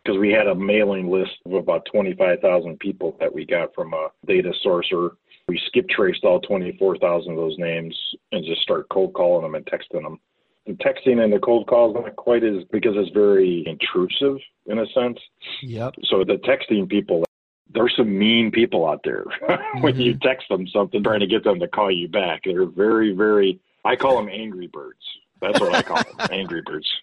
Because 0.03 0.19
we 0.19 0.31
had 0.31 0.47
a 0.47 0.55
mailing 0.55 1.11
list 1.11 1.33
of 1.45 1.53
about 1.53 1.85
25,000 1.91 2.79
people 2.79 3.15
that 3.19 3.31
we 3.31 3.45
got 3.45 3.75
from 3.75 3.93
a 3.93 4.07
data 4.25 4.51
sourcer. 4.65 5.11
We 5.51 5.59
skip 5.67 5.89
traced 5.89 6.23
all 6.23 6.39
24,000 6.39 7.29
of 7.29 7.37
those 7.37 7.57
names 7.57 7.93
and 8.31 8.45
just 8.45 8.61
start 8.61 8.87
cold 8.87 9.11
calling 9.13 9.43
them 9.43 9.53
and 9.55 9.65
texting 9.65 10.01
them. 10.01 10.17
The 10.65 10.75
texting 10.75 11.21
and 11.21 11.33
the 11.33 11.39
cold 11.39 11.67
calls 11.67 11.93
not 11.93 12.15
quite 12.15 12.41
as 12.45 12.63
because 12.71 12.93
it's 12.95 13.11
very 13.11 13.65
intrusive 13.67 14.37
in 14.67 14.79
a 14.79 14.85
sense. 14.93 15.19
Yep. 15.61 15.95
So 16.05 16.23
the 16.23 16.35
texting 16.35 16.87
people 16.87 17.25
there's 17.73 17.93
some 17.97 18.17
mean 18.17 18.49
people 18.49 18.87
out 18.87 19.01
there 19.03 19.25
when 19.81 19.93
mm-hmm. 19.93 19.99
you 19.99 20.17
text 20.21 20.47
them 20.47 20.67
something 20.67 21.03
trying 21.03 21.19
to 21.19 21.27
get 21.27 21.43
them 21.43 21.59
to 21.59 21.67
call 21.67 21.91
you 21.91 22.07
back. 22.07 22.43
They're 22.45 22.65
very, 22.65 23.13
very, 23.13 23.59
I 23.83 23.97
call 23.97 24.15
them 24.15 24.29
angry 24.29 24.67
birds. 24.67 25.03
That's 25.41 25.59
what 25.59 25.75
I 25.75 25.81
call 25.81 25.97
them, 25.97 26.27
angry 26.31 26.61
birds. 26.65 26.87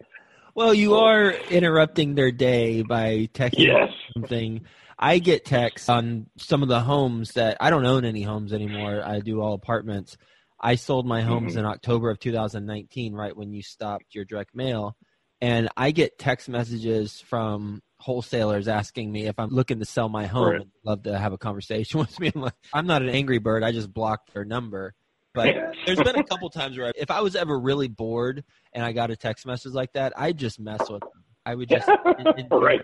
Well, 0.54 0.74
you 0.74 0.88
so, 0.88 1.04
are 1.04 1.30
interrupting 1.50 2.16
their 2.16 2.32
day 2.32 2.82
by 2.82 3.28
texting 3.32 3.66
yes. 3.66 3.90
something. 4.12 4.62
I 4.98 5.18
get 5.18 5.44
texts 5.44 5.88
on 5.88 6.26
some 6.38 6.62
of 6.62 6.68
the 6.68 6.80
homes 6.80 7.32
that 7.32 7.56
I 7.60 7.70
don't 7.70 7.86
own 7.86 8.04
any 8.04 8.22
homes 8.22 8.52
anymore. 8.52 9.02
I 9.04 9.20
do 9.20 9.40
all 9.40 9.54
apartments. 9.54 10.16
I 10.60 10.74
sold 10.74 11.06
my 11.06 11.22
homes 11.22 11.52
mm-hmm. 11.52 11.60
in 11.60 11.66
October 11.66 12.10
of 12.10 12.18
2019, 12.18 13.14
right 13.14 13.36
when 13.36 13.52
you 13.52 13.62
stopped 13.62 14.14
your 14.14 14.24
direct 14.24 14.56
mail. 14.56 14.96
And 15.40 15.68
I 15.76 15.92
get 15.92 16.18
text 16.18 16.48
messages 16.48 17.20
from 17.20 17.80
wholesalers 18.00 18.66
asking 18.66 19.10
me 19.10 19.26
if 19.26 19.38
I'm 19.38 19.50
looking 19.50 19.78
to 19.78 19.84
sell 19.84 20.08
my 20.08 20.26
home 20.26 20.48
right. 20.48 20.60
and 20.62 20.70
love 20.84 21.04
to 21.04 21.16
have 21.16 21.32
a 21.32 21.38
conversation 21.38 22.00
with 22.00 22.18
me. 22.18 22.32
I'm 22.34 22.42
like, 22.42 22.54
I'm 22.72 22.86
not 22.86 23.02
an 23.02 23.08
angry 23.08 23.38
bird. 23.38 23.62
I 23.62 23.70
just 23.70 23.92
blocked 23.92 24.34
their 24.34 24.44
number. 24.44 24.94
But 25.32 25.54
there's 25.86 26.00
been 26.00 26.18
a 26.18 26.24
couple 26.24 26.50
times 26.50 26.76
where 26.76 26.92
if 26.96 27.12
I 27.12 27.20
was 27.20 27.36
ever 27.36 27.58
really 27.58 27.86
bored 27.86 28.42
and 28.72 28.84
I 28.84 28.90
got 28.90 29.12
a 29.12 29.16
text 29.16 29.46
message 29.46 29.72
like 29.72 29.92
that, 29.92 30.12
I'd 30.16 30.38
just 30.38 30.58
mess 30.58 30.90
with 30.90 31.00
them. 31.00 31.24
I 31.46 31.54
would 31.54 31.68
just 31.68 31.88
right. 32.50 32.80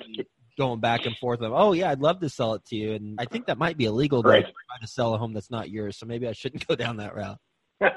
Going 0.56 0.80
back 0.80 1.06
and 1.06 1.16
forth 1.16 1.40
of, 1.40 1.52
oh 1.52 1.72
yeah, 1.72 1.90
I'd 1.90 2.00
love 2.00 2.20
to 2.20 2.28
sell 2.28 2.54
it 2.54 2.64
to 2.66 2.76
you, 2.76 2.92
and 2.92 3.16
I 3.18 3.24
think 3.24 3.46
that 3.46 3.58
might 3.58 3.76
be 3.76 3.86
illegal 3.86 4.22
to 4.22 4.28
right. 4.28 4.44
try 4.44 4.78
to 4.80 4.86
sell 4.86 5.14
a 5.14 5.18
home 5.18 5.32
that's 5.32 5.50
not 5.50 5.70
yours. 5.70 5.98
So 5.98 6.06
maybe 6.06 6.28
I 6.28 6.32
shouldn't 6.32 6.66
go 6.66 6.74
down 6.74 6.98
that 6.98 7.14
route. 7.14 7.38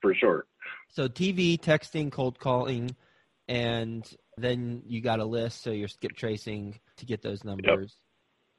For 0.00 0.14
sure. 0.14 0.46
So 0.90 1.08
TV, 1.08 1.58
texting, 1.58 2.10
cold 2.10 2.38
calling, 2.38 2.94
and 3.46 4.08
then 4.36 4.82
you 4.86 5.00
got 5.00 5.20
a 5.20 5.24
list, 5.24 5.62
so 5.62 5.70
you're 5.70 5.88
skip 5.88 6.12
tracing 6.16 6.78
to 6.98 7.06
get 7.06 7.22
those 7.22 7.44
numbers. 7.44 7.96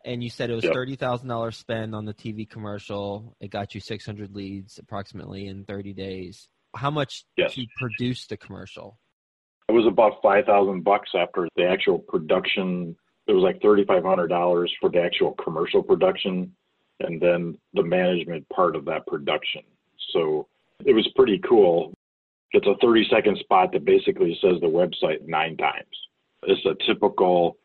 Yep. 0.06 0.14
And 0.14 0.24
you 0.24 0.30
said 0.30 0.50
it 0.50 0.56
was 0.56 0.64
yep. 0.64 0.74
thirty 0.74 0.96
thousand 0.96 1.28
dollars 1.28 1.58
spend 1.58 1.94
on 1.94 2.06
the 2.06 2.14
TV 2.14 2.50
commercial. 2.50 3.36
It 3.42 3.50
got 3.50 3.76
you 3.76 3.82
six 3.82 4.06
hundred 4.06 4.34
leads 4.34 4.78
approximately 4.78 5.48
in 5.48 5.66
thirty 5.66 5.94
days. 5.94 6.48
How 6.76 6.90
much 6.90 7.26
yes. 7.36 7.56
did 7.56 7.62
you 7.62 7.68
produce 7.78 8.28
the 8.28 8.38
commercial? 8.38 8.98
It 9.70 9.74
was 9.74 9.86
about 9.86 10.20
five 10.24 10.46
thousand 10.46 10.84
bucks 10.84 11.12
after 11.14 11.48
the 11.56 11.64
actual 11.64 12.00
production. 12.00 12.96
It 13.28 13.34
was 13.34 13.44
like 13.44 13.62
thirty 13.62 13.86
five 13.86 14.04
hundred 14.04 14.30
dollars 14.30 14.74
for 14.82 14.90
the 14.90 15.00
actual 15.00 15.34
commercial 15.34 15.84
production, 15.84 16.52
and 17.02 17.22
then 17.22 17.56
the 17.76 17.84
management 17.84 18.50
part 18.50 18.76
of 18.76 18.84
that 18.86 19.06
production. 19.06 19.62
So 20.12 20.48
it 20.84 20.94
was 20.94 21.08
pretty 21.16 21.40
cool. 21.48 21.94
It's 22.52 22.66
a 22.66 22.74
30 22.82 23.10
second 23.12 23.38
spot 23.38 23.72
that 23.74 23.86
basically 23.86 24.36
says 24.42 24.60
the 24.60 24.66
website 24.66 25.28
nine 25.28 25.56
times. 25.56 25.86
It's 26.44 26.66
a 26.66 26.74
typical, 26.92 27.58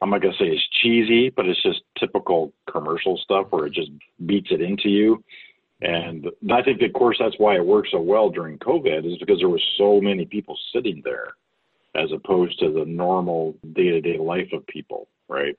I'm 0.00 0.08
not 0.08 0.22
going 0.22 0.32
to 0.32 0.42
say 0.42 0.48
it's 0.48 0.68
cheesy, 0.80 1.28
but 1.28 1.44
it's 1.44 1.62
just 1.62 1.82
typical 1.98 2.54
commercial 2.70 3.18
stuff 3.18 3.48
where 3.50 3.66
it 3.66 3.74
just 3.74 3.90
beats 4.24 4.48
it 4.50 4.62
into 4.62 4.88
you. 4.88 5.22
And 5.82 6.28
I 6.50 6.62
think, 6.62 6.80
of 6.80 6.94
course, 6.94 7.18
that's 7.20 7.34
why 7.36 7.56
it 7.56 7.66
worked 7.66 7.88
so 7.90 8.00
well 8.00 8.30
during 8.30 8.58
COVID 8.58 9.04
is 9.04 9.18
because 9.18 9.40
there 9.40 9.50
were 9.50 9.60
so 9.76 10.00
many 10.00 10.24
people 10.24 10.56
sitting 10.72 11.02
there 11.04 11.34
as 11.94 12.10
opposed 12.12 12.58
to 12.58 12.72
the 12.72 12.84
normal 12.84 13.54
day 13.74 13.90
to 13.90 14.00
day 14.00 14.18
life 14.18 14.48
of 14.52 14.66
people, 14.66 15.08
right? 15.28 15.56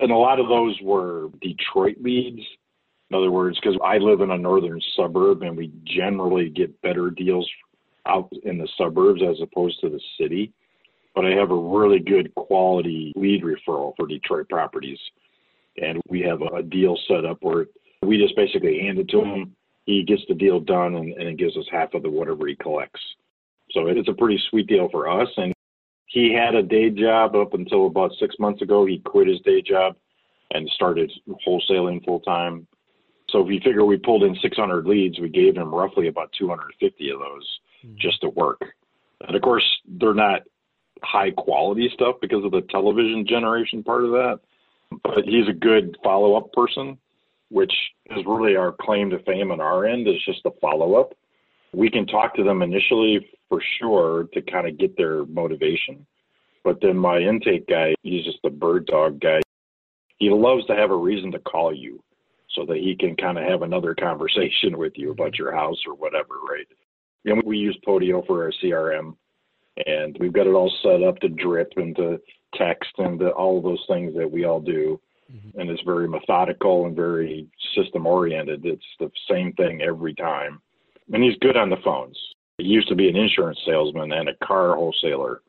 And 0.00 0.10
a 0.10 0.16
lot 0.16 0.40
of 0.40 0.48
those 0.48 0.78
were 0.82 1.28
Detroit 1.40 1.96
leads. 2.00 2.42
In 3.10 3.16
other 3.16 3.30
words, 3.30 3.58
because 3.60 3.78
I 3.84 3.98
live 3.98 4.20
in 4.22 4.30
a 4.30 4.38
northern 4.38 4.80
suburb 4.96 5.42
and 5.42 5.56
we 5.56 5.70
generally 5.84 6.48
get 6.48 6.80
better 6.82 7.10
deals 7.10 7.48
out 8.06 8.32
in 8.44 8.58
the 8.58 8.68
suburbs 8.78 9.22
as 9.22 9.36
opposed 9.42 9.80
to 9.80 9.90
the 9.90 10.00
city. 10.18 10.52
But 11.14 11.26
I 11.26 11.30
have 11.30 11.50
a 11.50 11.56
really 11.56 11.98
good 11.98 12.34
quality 12.34 13.12
lead 13.16 13.42
referral 13.42 13.92
for 13.96 14.06
Detroit 14.06 14.48
properties. 14.48 14.98
And 15.76 16.00
we 16.08 16.20
have 16.22 16.40
a 16.40 16.62
deal 16.62 16.98
set 17.06 17.24
up 17.26 17.38
where 17.42 17.66
We 18.02 18.18
just 18.18 18.34
basically 18.34 18.80
hand 18.80 18.98
it 18.98 19.08
to 19.10 19.22
him. 19.22 19.54
He 19.84 20.04
gets 20.04 20.22
the 20.28 20.34
deal 20.34 20.60
done 20.60 20.94
and, 20.94 21.12
and 21.12 21.28
it 21.28 21.36
gives 21.36 21.56
us 21.56 21.66
half 21.70 21.92
of 21.94 22.02
the 22.02 22.10
whatever 22.10 22.46
he 22.46 22.56
collects. 22.56 23.00
So 23.72 23.88
it's 23.88 24.08
a 24.08 24.14
pretty 24.14 24.40
sweet 24.48 24.68
deal 24.68 24.88
for 24.90 25.08
us. 25.08 25.28
And 25.36 25.52
he 26.12 26.30
had 26.30 26.54
a 26.54 26.62
day 26.62 26.90
job 26.90 27.34
up 27.34 27.54
until 27.54 27.86
about 27.86 28.12
six 28.20 28.36
months 28.38 28.60
ago. 28.60 28.84
He 28.84 28.98
quit 28.98 29.28
his 29.28 29.40
day 29.40 29.62
job 29.62 29.96
and 30.50 30.68
started 30.74 31.10
wholesaling 31.46 32.04
full 32.04 32.20
time. 32.20 32.66
So 33.30 33.40
if 33.40 33.50
you 33.50 33.60
figure 33.64 33.86
we 33.86 33.96
pulled 33.96 34.22
in 34.22 34.36
600 34.42 34.86
leads, 34.86 35.18
we 35.18 35.30
gave 35.30 35.56
him 35.56 35.74
roughly 35.74 36.08
about 36.08 36.30
250 36.38 37.10
of 37.10 37.18
those 37.18 37.58
mm-hmm. 37.82 37.94
just 37.98 38.20
to 38.20 38.28
work. 38.28 38.60
And 39.26 39.34
of 39.34 39.40
course, 39.40 39.64
they're 39.88 40.12
not 40.12 40.42
high 41.02 41.30
quality 41.30 41.90
stuff 41.94 42.16
because 42.20 42.44
of 42.44 42.50
the 42.50 42.60
television 42.70 43.24
generation 43.26 43.82
part 43.82 44.04
of 44.04 44.10
that. 44.10 44.40
But 45.02 45.24
he's 45.24 45.48
a 45.48 45.54
good 45.54 45.96
follow 46.04 46.34
up 46.34 46.52
person, 46.52 46.98
which 47.48 47.72
is 48.10 48.22
really 48.26 48.54
our 48.54 48.72
claim 48.82 49.08
to 49.10 49.18
fame 49.20 49.50
on 49.50 49.62
our 49.62 49.86
end 49.86 50.06
is 50.06 50.22
just 50.26 50.42
the 50.42 50.50
follow 50.60 50.96
up. 51.00 51.14
We 51.72 51.88
can 51.88 52.06
talk 52.06 52.34
to 52.34 52.44
them 52.44 52.60
initially 52.60 53.26
for 53.52 53.62
sure 53.78 54.28
to 54.32 54.40
kind 54.40 54.66
of 54.66 54.78
get 54.78 54.96
their 54.96 55.26
motivation. 55.26 56.06
But 56.64 56.78
then 56.80 56.96
my 56.96 57.18
intake 57.18 57.68
guy, 57.68 57.94
he's 58.02 58.24
just 58.24 58.38
a 58.44 58.50
bird 58.50 58.86
dog 58.86 59.20
guy. 59.20 59.40
He 60.16 60.30
loves 60.30 60.64
to 60.66 60.74
have 60.74 60.90
a 60.90 60.96
reason 60.96 61.30
to 61.32 61.38
call 61.38 61.74
you 61.74 62.02
so 62.54 62.64
that 62.64 62.78
he 62.78 62.96
can 62.98 63.14
kind 63.14 63.36
of 63.36 63.44
have 63.44 63.60
another 63.60 63.94
conversation 64.00 64.78
with 64.78 64.94
you 64.96 65.10
about 65.10 65.38
your 65.38 65.54
house 65.54 65.76
or 65.86 65.94
whatever, 65.94 66.36
right? 66.48 66.66
And 67.26 67.42
we 67.44 67.58
use 67.58 67.76
Podio 67.86 68.26
for 68.26 68.42
our 68.42 68.52
CRM, 68.64 69.16
and 69.86 70.16
we've 70.18 70.32
got 70.32 70.46
it 70.46 70.54
all 70.54 70.72
set 70.82 71.02
up 71.02 71.18
to 71.18 71.28
drip 71.28 71.74
and 71.76 71.94
to 71.96 72.18
text 72.54 72.92
and 72.96 73.18
to 73.20 73.32
all 73.32 73.58
of 73.58 73.64
those 73.64 73.84
things 73.86 74.16
that 74.16 74.30
we 74.30 74.46
all 74.46 74.60
do. 74.60 74.98
Mm-hmm. 75.30 75.60
And 75.60 75.68
it's 75.68 75.82
very 75.82 76.08
methodical 76.08 76.86
and 76.86 76.96
very 76.96 77.46
system 77.76 78.06
oriented. 78.06 78.64
It's 78.64 78.82
the 78.98 79.10
same 79.30 79.52
thing 79.52 79.82
every 79.82 80.14
time. 80.14 80.62
And 81.12 81.22
he's 81.22 81.36
good 81.40 81.58
on 81.58 81.68
the 81.68 81.76
phones. 81.84 82.16
He 82.62 82.68
used 82.68 82.88
to 82.88 82.94
be 82.94 83.08
an 83.08 83.16
insurance 83.16 83.58
salesman 83.66 84.12
and 84.12 84.28
a 84.28 84.34
car 84.44 84.76
wholesaler. 84.76 85.42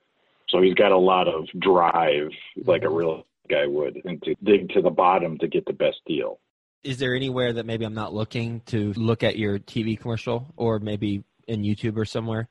So 0.49 0.61
he's 0.61 0.73
got 0.73 0.91
a 0.91 0.97
lot 0.97 1.27
of 1.27 1.47
drive, 1.59 2.29
like 2.65 2.81
a 2.81 2.85
mm-hmm. 2.85 2.95
real 2.95 3.27
guy 3.49 3.67
would, 3.67 4.01
and 4.05 4.21
to 4.23 4.35
dig 4.43 4.69
to 4.69 4.81
the 4.81 4.89
bottom 4.89 5.37
to 5.37 5.47
get 5.47 5.65
the 5.65 5.73
best 5.73 5.97
deal. 6.07 6.39
Is 6.83 6.97
there 6.97 7.15
anywhere 7.15 7.53
that 7.53 7.65
maybe 7.65 7.85
I'm 7.85 7.93
not 7.93 8.13
looking 8.13 8.61
to 8.67 8.93
look 8.93 9.23
at 9.23 9.37
your 9.37 9.59
TV 9.59 9.99
commercial 9.99 10.47
or 10.57 10.79
maybe 10.79 11.23
in 11.47 11.61
YouTube 11.61 11.97
or 11.97 12.05
somewhere? 12.05 12.49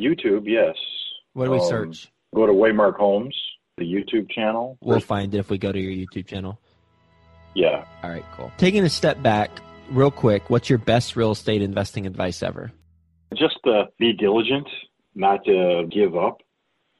YouTube, 0.00 0.44
yes. 0.46 0.76
What 1.32 1.46
do 1.46 1.50
we 1.50 1.58
um, 1.58 1.66
search? 1.66 2.12
Go 2.34 2.46
to 2.46 2.52
Waymark 2.52 2.96
Homes, 2.96 3.36
the 3.78 3.84
YouTube 3.84 4.30
channel. 4.30 4.78
We'll 4.80 5.00
find 5.00 5.34
it 5.34 5.38
if 5.38 5.50
we 5.50 5.58
go 5.58 5.72
to 5.72 5.78
your 5.78 5.92
YouTube 5.92 6.26
channel. 6.26 6.60
Yeah. 7.54 7.84
All 8.02 8.10
right, 8.10 8.24
cool. 8.36 8.52
Taking 8.58 8.84
a 8.84 8.90
step 8.90 9.20
back, 9.22 9.50
real 9.90 10.10
quick, 10.10 10.50
what's 10.50 10.70
your 10.70 10.78
best 10.78 11.16
real 11.16 11.32
estate 11.32 11.62
investing 11.62 12.06
advice 12.06 12.42
ever? 12.42 12.70
Just 13.34 13.56
to 13.64 13.88
be 13.98 14.12
diligent, 14.12 14.66
not 15.14 15.44
to 15.44 15.88
give 15.90 16.16
up. 16.16 16.38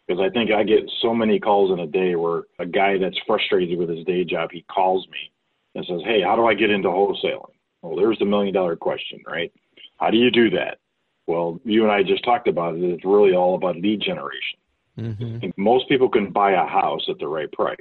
Because 0.07 0.23
I 0.23 0.31
think 0.31 0.51
I 0.51 0.63
get 0.63 0.91
so 1.03 1.15
many 1.15 1.39
calls 1.39 1.71
in 1.71 1.81
a 1.81 1.87
day 1.87 2.15
where 2.15 2.45
a 2.59 2.67
guy 2.67 2.97
that's 2.99 3.19
frustrated 3.27 3.79
with 3.79 3.91
his 3.91 4.05
day 4.07 4.25
job, 4.25 4.51
he 4.53 4.63
calls 4.63 5.07
me 5.09 5.31
and 5.75 5.85
says, 5.87 6.01
Hey, 6.05 6.23
how 6.23 6.35
do 6.35 6.47
I 6.47 6.55
get 6.55 6.71
into 6.71 6.89
wholesaling? 6.89 7.53
Well, 7.83 7.97
there's 7.97 8.19
the 8.19 8.25
million 8.25 8.55
dollar 8.55 8.75
question, 8.75 9.23
right? 9.27 9.53
How 9.99 10.11
do 10.11 10.17
you 10.17 10.31
do 10.31 10.51
that? 10.51 10.79
Well, 11.27 11.61
you 11.65 11.83
and 11.83 11.93
I 11.93 12.03
just 12.03 12.25
talked 12.25 12.49
about 12.49 12.75
it. 12.75 12.83
It's 12.83 13.05
really 13.05 13.35
all 13.35 13.55
about 13.55 13.77
lead 13.77 14.01
generation. 14.01 14.59
Mm-hmm. 14.99 15.51
Most 15.57 15.89
people 15.89 16.09
can 16.09 16.33
buy 16.33 16.53
a 16.53 16.67
house 16.67 17.07
at 17.09 17.19
the 17.19 17.29
right 17.29 17.51
price. 17.53 17.77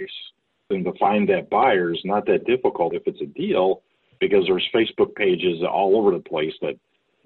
And 0.69 0.83
to 0.83 0.91
find 0.99 1.27
that 1.29 1.49
buyer 1.49 1.93
is 1.93 2.01
not 2.03 2.25
that 2.25 2.45
difficult 2.45 2.93
if 2.93 3.03
it's 3.05 3.21
a 3.21 3.25
deal 3.25 3.83
because 4.19 4.43
there's 4.47 4.67
Facebook 4.75 5.15
pages 5.15 5.63
all 5.63 5.97
over 5.97 6.11
the 6.11 6.23
place 6.23 6.53
that 6.61 6.75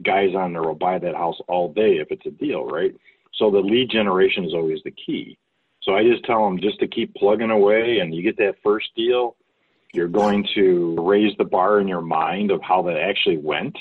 guys 0.03 0.35
on 0.35 0.53
there 0.53 0.63
will 0.63 0.75
buy 0.75 0.99
that 0.99 1.15
house 1.15 1.37
all 1.47 1.73
day 1.73 1.97
if 1.97 2.11
it's 2.11 2.25
a 2.25 2.31
deal, 2.31 2.65
right? 2.65 2.95
So 3.33 3.49
the 3.49 3.59
lead 3.59 3.89
generation 3.89 4.45
is 4.45 4.53
always 4.53 4.79
the 4.83 4.91
key. 4.91 5.37
So 5.83 5.95
I 5.95 6.03
just 6.03 6.23
tell 6.25 6.45
them 6.45 6.59
just 6.59 6.79
to 6.79 6.87
keep 6.87 7.13
plugging 7.15 7.49
away 7.49 7.99
and 7.99 8.13
you 8.13 8.21
get 8.21 8.37
that 8.37 8.55
first 8.63 8.89
deal, 8.95 9.35
you're 9.93 10.07
going 10.07 10.45
to 10.55 10.95
raise 10.99 11.35
the 11.37 11.43
bar 11.43 11.79
in 11.79 11.87
your 11.87 12.01
mind 12.01 12.51
of 12.51 12.61
how 12.61 12.83
that 12.83 12.97
actually 12.97 13.37
went. 13.37 13.75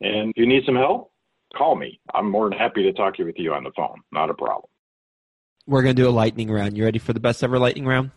And 0.00 0.30
if 0.30 0.36
you 0.36 0.46
need 0.46 0.64
some 0.64 0.76
help, 0.76 1.12
call 1.56 1.76
me. 1.76 2.00
I'm 2.14 2.30
more 2.30 2.48
than 2.48 2.58
happy 2.58 2.82
to 2.84 2.92
talk 2.92 3.18
with 3.18 3.38
you 3.38 3.52
on 3.52 3.64
the 3.64 3.70
phone. 3.76 4.00
Not 4.12 4.30
a 4.30 4.34
problem. 4.34 4.70
We're 5.66 5.82
going 5.82 5.94
to 5.94 6.02
do 6.02 6.08
a 6.08 6.10
lightning 6.10 6.50
round. 6.50 6.76
You 6.76 6.84
ready 6.84 6.98
for 6.98 7.12
the 7.12 7.20
best 7.20 7.44
ever 7.44 7.58
lightning 7.58 7.86
round? 7.86 8.10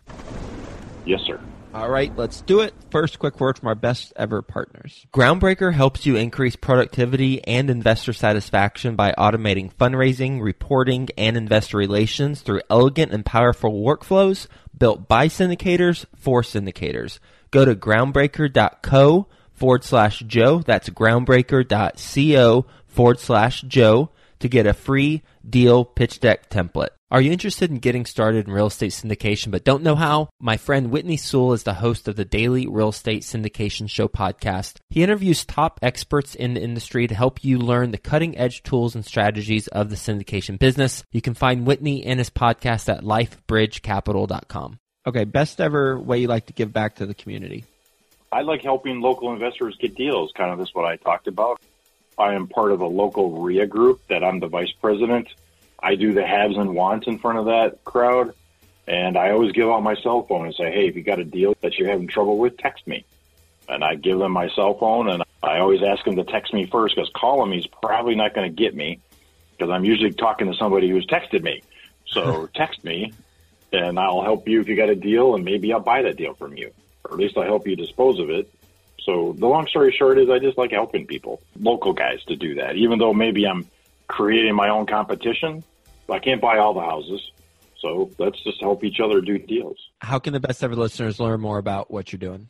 Yes, 1.06 1.20
sir. 1.26 1.40
All 1.74 1.90
right, 1.90 2.16
let's 2.16 2.42
do 2.42 2.60
it. 2.60 2.72
First, 2.92 3.18
quick 3.18 3.40
word 3.40 3.58
from 3.58 3.68
our 3.68 3.76
best 3.76 4.14
ever 4.16 4.44
partners. 4.44 5.08
Groundbreaker 5.12 5.74
helps 5.74 6.06
you 6.06 6.16
increase 6.16 6.56
productivity 6.56 7.44
and 7.48 7.68
investor 7.68 8.14
satisfaction 8.14 8.96
by 8.96 9.12
automating 9.18 9.74
fundraising, 9.74 10.40
reporting, 10.40 11.10
and 11.18 11.36
investor 11.36 11.78
relations 11.78 12.42
through 12.42 12.62
elegant 12.70 13.12
and 13.12 13.26
powerful 13.26 13.72
workflows 13.72 14.46
built 14.78 15.08
by 15.08 15.28
syndicators 15.28 16.06
for 16.16 16.44
syndicators. 16.44 17.18
Go 17.50 17.66
to 17.66 17.76
groundbreaker.co 17.76 19.28
forward 19.54 19.84
slash 19.84 20.20
Joe. 20.20 20.60
That's 20.60 20.90
groundbreaker.co 20.90 22.66
forward 22.86 23.20
slash 23.20 23.62
Joe 23.62 24.10
to 24.44 24.50
get 24.50 24.68
a 24.68 24.74
free 24.74 25.24
deal 25.50 25.86
pitch 25.86 26.20
deck 26.20 26.50
template. 26.50 26.90
Are 27.10 27.22
you 27.22 27.32
interested 27.32 27.72
in 27.72 27.78
getting 27.78 28.06
started 28.06 28.46
in 28.46 28.54
real 28.54 28.68
estate 28.68 28.92
syndication 28.92 29.52
but 29.52 29.64
don't 29.64 29.84
know 29.84 29.96
how? 29.96 30.28
My 30.42 30.58
friend 30.58 30.92
Whitney 30.92 31.16
Sewell 31.16 31.54
is 31.54 31.64
the 31.64 31.76
host 31.76 32.10
of 32.10 32.18
the 32.18 32.26
Daily 32.26 32.68
Real 32.68 32.90
Estate 32.90 33.22
Syndication 33.22 33.90
Show 33.90 34.10
podcast. 34.10 34.80
He 34.90 35.02
interviews 35.02 35.46
top 35.46 35.80
experts 35.82 36.36
in 36.36 36.56
the 36.56 36.62
industry 36.62 37.08
to 37.08 37.16
help 37.16 37.44
you 37.44 37.58
learn 37.58 37.92
the 37.92 37.98
cutting 37.98 38.38
edge 38.38 38.64
tools 38.64 38.96
and 38.96 39.06
strategies 39.06 39.68
of 39.70 39.90
the 39.90 39.96
syndication 39.96 40.60
business. 40.60 41.04
You 41.12 41.22
can 41.22 41.36
find 41.36 41.66
Whitney 41.66 42.06
and 42.06 42.20
his 42.20 42.30
podcast 42.30 42.90
at 42.90 43.04
lifebridgecapital.com. 43.04 44.80
Okay, 45.08 45.24
best 45.24 45.62
ever 45.62 45.98
way 45.98 46.18
you 46.18 46.28
like 46.28 46.48
to 46.48 46.54
give 46.54 46.74
back 46.74 46.96
to 46.96 47.06
the 47.06 47.14
community? 47.14 47.64
I 48.30 48.42
like 48.42 48.62
helping 48.62 49.00
local 49.00 49.32
investors 49.32 49.78
get 49.80 49.96
deals, 49.96 50.34
kind 50.36 50.52
of 50.52 50.60
this 50.60 50.74
what 50.74 50.84
I 50.86 50.98
talked 50.98 51.28
about. 51.28 51.62
I 52.18 52.34
am 52.34 52.48
part 52.48 52.72
of 52.72 52.82
a 52.82 52.88
local 52.88 53.42
REIA 53.42 53.66
group 53.68 54.02
that 54.08 54.24
I'm 54.24 54.40
the 54.40 54.48
vice 54.48 54.72
president 54.72 55.28
I 55.84 55.96
do 55.96 56.14
the 56.14 56.26
haves 56.26 56.58
and 56.58 56.74
wants 56.74 57.08
in 57.08 57.20
front 57.20 57.40
of 57.40 57.46
that 57.46 57.84
crowd. 57.84 58.34
And 58.88 59.18
I 59.18 59.32
always 59.32 59.52
give 59.52 59.70
out 59.70 59.84
my 59.84 59.96
cell 59.96 60.24
phone 60.24 60.46
and 60.46 60.56
say, 60.56 60.72
hey, 60.72 60.88
if 60.88 60.96
you 60.96 61.04
got 61.04 61.20
a 61.20 61.26
deal 61.26 61.56
that 61.62 61.78
you're 61.78 61.90
having 61.90 62.08
trouble 62.08 62.38
with, 62.38 62.58
text 62.58 62.88
me. 62.88 63.06
And 63.68 63.84
I 63.84 63.96
give 63.96 64.18
them 64.18 64.32
my 64.32 64.50
cell 64.50 64.74
phone 64.78 65.10
and 65.10 65.24
I 65.42 65.60
always 65.60 65.84
ask 65.84 66.04
them 66.06 66.16
to 66.16 66.24
text 66.24 66.54
me 66.54 66.66
first 66.66 66.96
because 66.96 67.12
calling 67.14 67.52
me 67.52 67.60
is 67.60 67.68
probably 67.68 68.16
not 68.16 68.34
going 68.34 68.50
to 68.50 68.56
get 68.56 68.76
me 68.76 69.00
because 69.52 69.70
I'm 69.70 69.84
usually 69.84 70.12
talking 70.12 70.52
to 70.52 70.58
somebody 70.58 70.90
who's 70.90 71.06
texted 71.06 71.44
me. 71.44 71.62
So 72.08 72.48
text 72.56 72.84
me 72.84 73.14
and 73.72 74.00
I'll 74.00 74.22
help 74.22 74.48
you 74.48 74.62
if 74.62 74.68
you 74.68 74.76
got 74.76 74.90
a 74.90 74.96
deal 74.96 75.36
and 75.36 75.44
maybe 75.44 75.72
I'll 75.74 75.80
buy 75.80 76.02
that 76.04 76.16
deal 76.16 76.34
from 76.34 76.56
you 76.56 76.72
or 77.06 77.14
at 77.14 77.20
least 77.20 77.38
I'll 77.38 77.44
help 77.44 77.68
you 77.68 77.76
dispose 77.76 78.20
of 78.20 78.30
it. 78.30 78.50
So 79.06 79.36
the 79.38 79.48
long 79.48 79.68
story 79.68 79.94
short 79.98 80.18
is 80.18 80.30
I 80.30 80.40
just 80.40 80.58
like 80.58 80.72
helping 80.72 81.06
people, 81.06 81.42
local 81.60 81.94
guys 81.94 82.24
to 82.28 82.36
do 82.36 82.56
that, 82.56 82.76
even 82.76 83.00
though 83.00 83.14
maybe 83.14 83.46
I'm 83.46 83.68
creating 84.08 84.56
my 84.56 84.70
own 84.70 84.86
competition. 84.86 85.64
I 86.10 86.20
can't 86.20 86.42
buy 86.42 86.58
all 86.58 86.74
the 86.74 86.82
houses. 86.82 87.22
So 87.80 88.12
let's 88.18 88.42
just 88.44 88.62
help 88.62 88.84
each 88.84 89.00
other 89.04 89.20
do 89.20 89.38
deals. 89.38 89.78
How 90.00 90.20
can 90.20 90.32
the 90.32 90.40
best 90.40 90.64
ever 90.64 90.76
listeners 90.76 91.20
learn 91.20 91.42
more 91.42 91.58
about 91.58 91.92
what 91.92 92.12
you're 92.12 92.20
doing? 92.20 92.50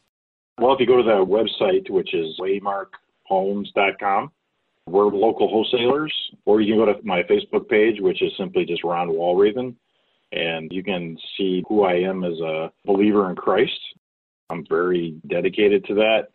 Well, 0.60 0.74
if 0.74 0.80
you 0.80 0.86
go 0.86 0.98
to 0.98 1.04
the 1.04 1.26
website, 1.26 1.90
which 1.90 2.14
is 2.14 2.40
waymarkhomes.com, 2.40 4.32
we're 4.86 5.06
local 5.06 5.48
wholesalers, 5.48 6.14
or 6.46 6.62
you 6.62 6.76
can 6.76 6.86
go 6.86 6.94
to 6.94 7.04
my 7.04 7.24
Facebook 7.24 7.68
page, 7.68 8.00
which 8.00 8.22
is 8.22 8.32
simply 8.38 8.66
just 8.66 8.84
Ron 8.84 9.08
Walraven, 9.10 9.76
and 10.32 10.72
you 10.72 10.84
can 10.84 11.18
see 11.38 11.64
who 11.68 11.84
I 11.84 11.94
am 11.94 12.24
as 12.24 12.40
a 12.40 12.72
believer 12.86 13.30
in 13.30 13.36
Christ. 13.36 13.80
I'm 14.50 14.66
very 14.68 15.16
dedicated 15.26 15.86
to 15.86 15.96
that, 15.96 16.33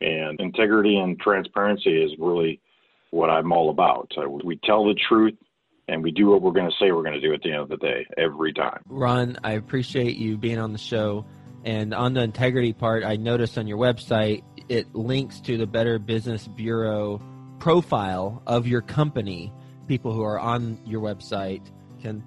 and 0.00 0.40
integrity 0.40 0.96
and 0.96 1.18
transparency 1.20 2.02
is 2.02 2.12
really 2.18 2.60
what 3.10 3.30
I'm 3.30 3.52
all 3.52 3.70
about. 3.70 4.12
We 4.44 4.58
tell 4.64 4.84
the 4.84 4.94
truth 5.08 5.34
and 5.88 6.02
we 6.02 6.12
do 6.12 6.28
what 6.28 6.42
we're 6.42 6.52
going 6.52 6.70
to 6.70 6.76
say 6.80 6.92
we're 6.92 7.02
going 7.02 7.20
to 7.20 7.26
do 7.26 7.34
at 7.34 7.42
the 7.42 7.50
end 7.50 7.62
of 7.62 7.68
the 7.68 7.76
day 7.76 8.06
every 8.16 8.52
time. 8.52 8.80
Ron, 8.86 9.38
I 9.42 9.52
appreciate 9.52 10.16
you 10.16 10.38
being 10.38 10.58
on 10.58 10.72
the 10.72 10.78
show. 10.78 11.26
And 11.64 11.92
on 11.92 12.14
the 12.14 12.22
integrity 12.22 12.72
part, 12.72 13.04
I 13.04 13.16
noticed 13.16 13.58
on 13.58 13.66
your 13.66 13.78
website 13.78 14.42
it 14.68 14.94
links 14.94 15.40
to 15.40 15.58
the 15.58 15.66
Better 15.66 15.98
Business 15.98 16.46
Bureau 16.46 17.20
profile 17.58 18.42
of 18.46 18.66
your 18.66 18.80
company. 18.80 19.52
People 19.88 20.14
who 20.14 20.22
are 20.22 20.38
on 20.38 20.78
your 20.86 21.02
website 21.02 21.68
can 22.00 22.22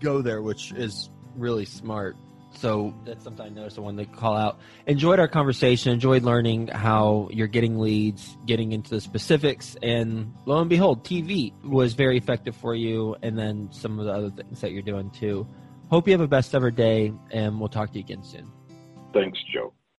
go 0.00 0.20
there, 0.20 0.42
which 0.42 0.72
is 0.72 1.08
really 1.36 1.64
smart. 1.64 2.16
So 2.56 2.94
that's 3.04 3.24
something 3.24 3.44
I 3.44 3.48
noticed. 3.48 3.78
I 3.78 3.80
wanted 3.80 4.10
to 4.10 4.16
call 4.16 4.36
out. 4.36 4.58
Enjoyed 4.86 5.18
our 5.18 5.28
conversation. 5.28 5.92
Enjoyed 5.92 6.22
learning 6.22 6.68
how 6.68 7.28
you're 7.32 7.46
getting 7.46 7.78
leads, 7.78 8.36
getting 8.46 8.72
into 8.72 8.90
the 8.90 9.00
specifics, 9.00 9.76
and 9.82 10.32
lo 10.46 10.60
and 10.60 10.70
behold, 10.70 11.04
TV 11.04 11.52
was 11.64 11.94
very 11.94 12.16
effective 12.16 12.56
for 12.56 12.74
you. 12.74 13.16
And 13.22 13.38
then 13.38 13.68
some 13.72 13.98
of 13.98 14.06
the 14.06 14.12
other 14.12 14.30
things 14.30 14.60
that 14.60 14.72
you're 14.72 14.82
doing 14.82 15.10
too. 15.10 15.46
Hope 15.90 16.06
you 16.06 16.12
have 16.12 16.20
a 16.20 16.28
best 16.28 16.54
ever 16.54 16.70
day, 16.70 17.12
and 17.30 17.60
we'll 17.60 17.68
talk 17.68 17.90
to 17.92 17.98
you 17.98 18.04
again 18.04 18.22
soon. 18.22 18.50
Thanks, 19.12 19.38
Joe. 19.52 19.72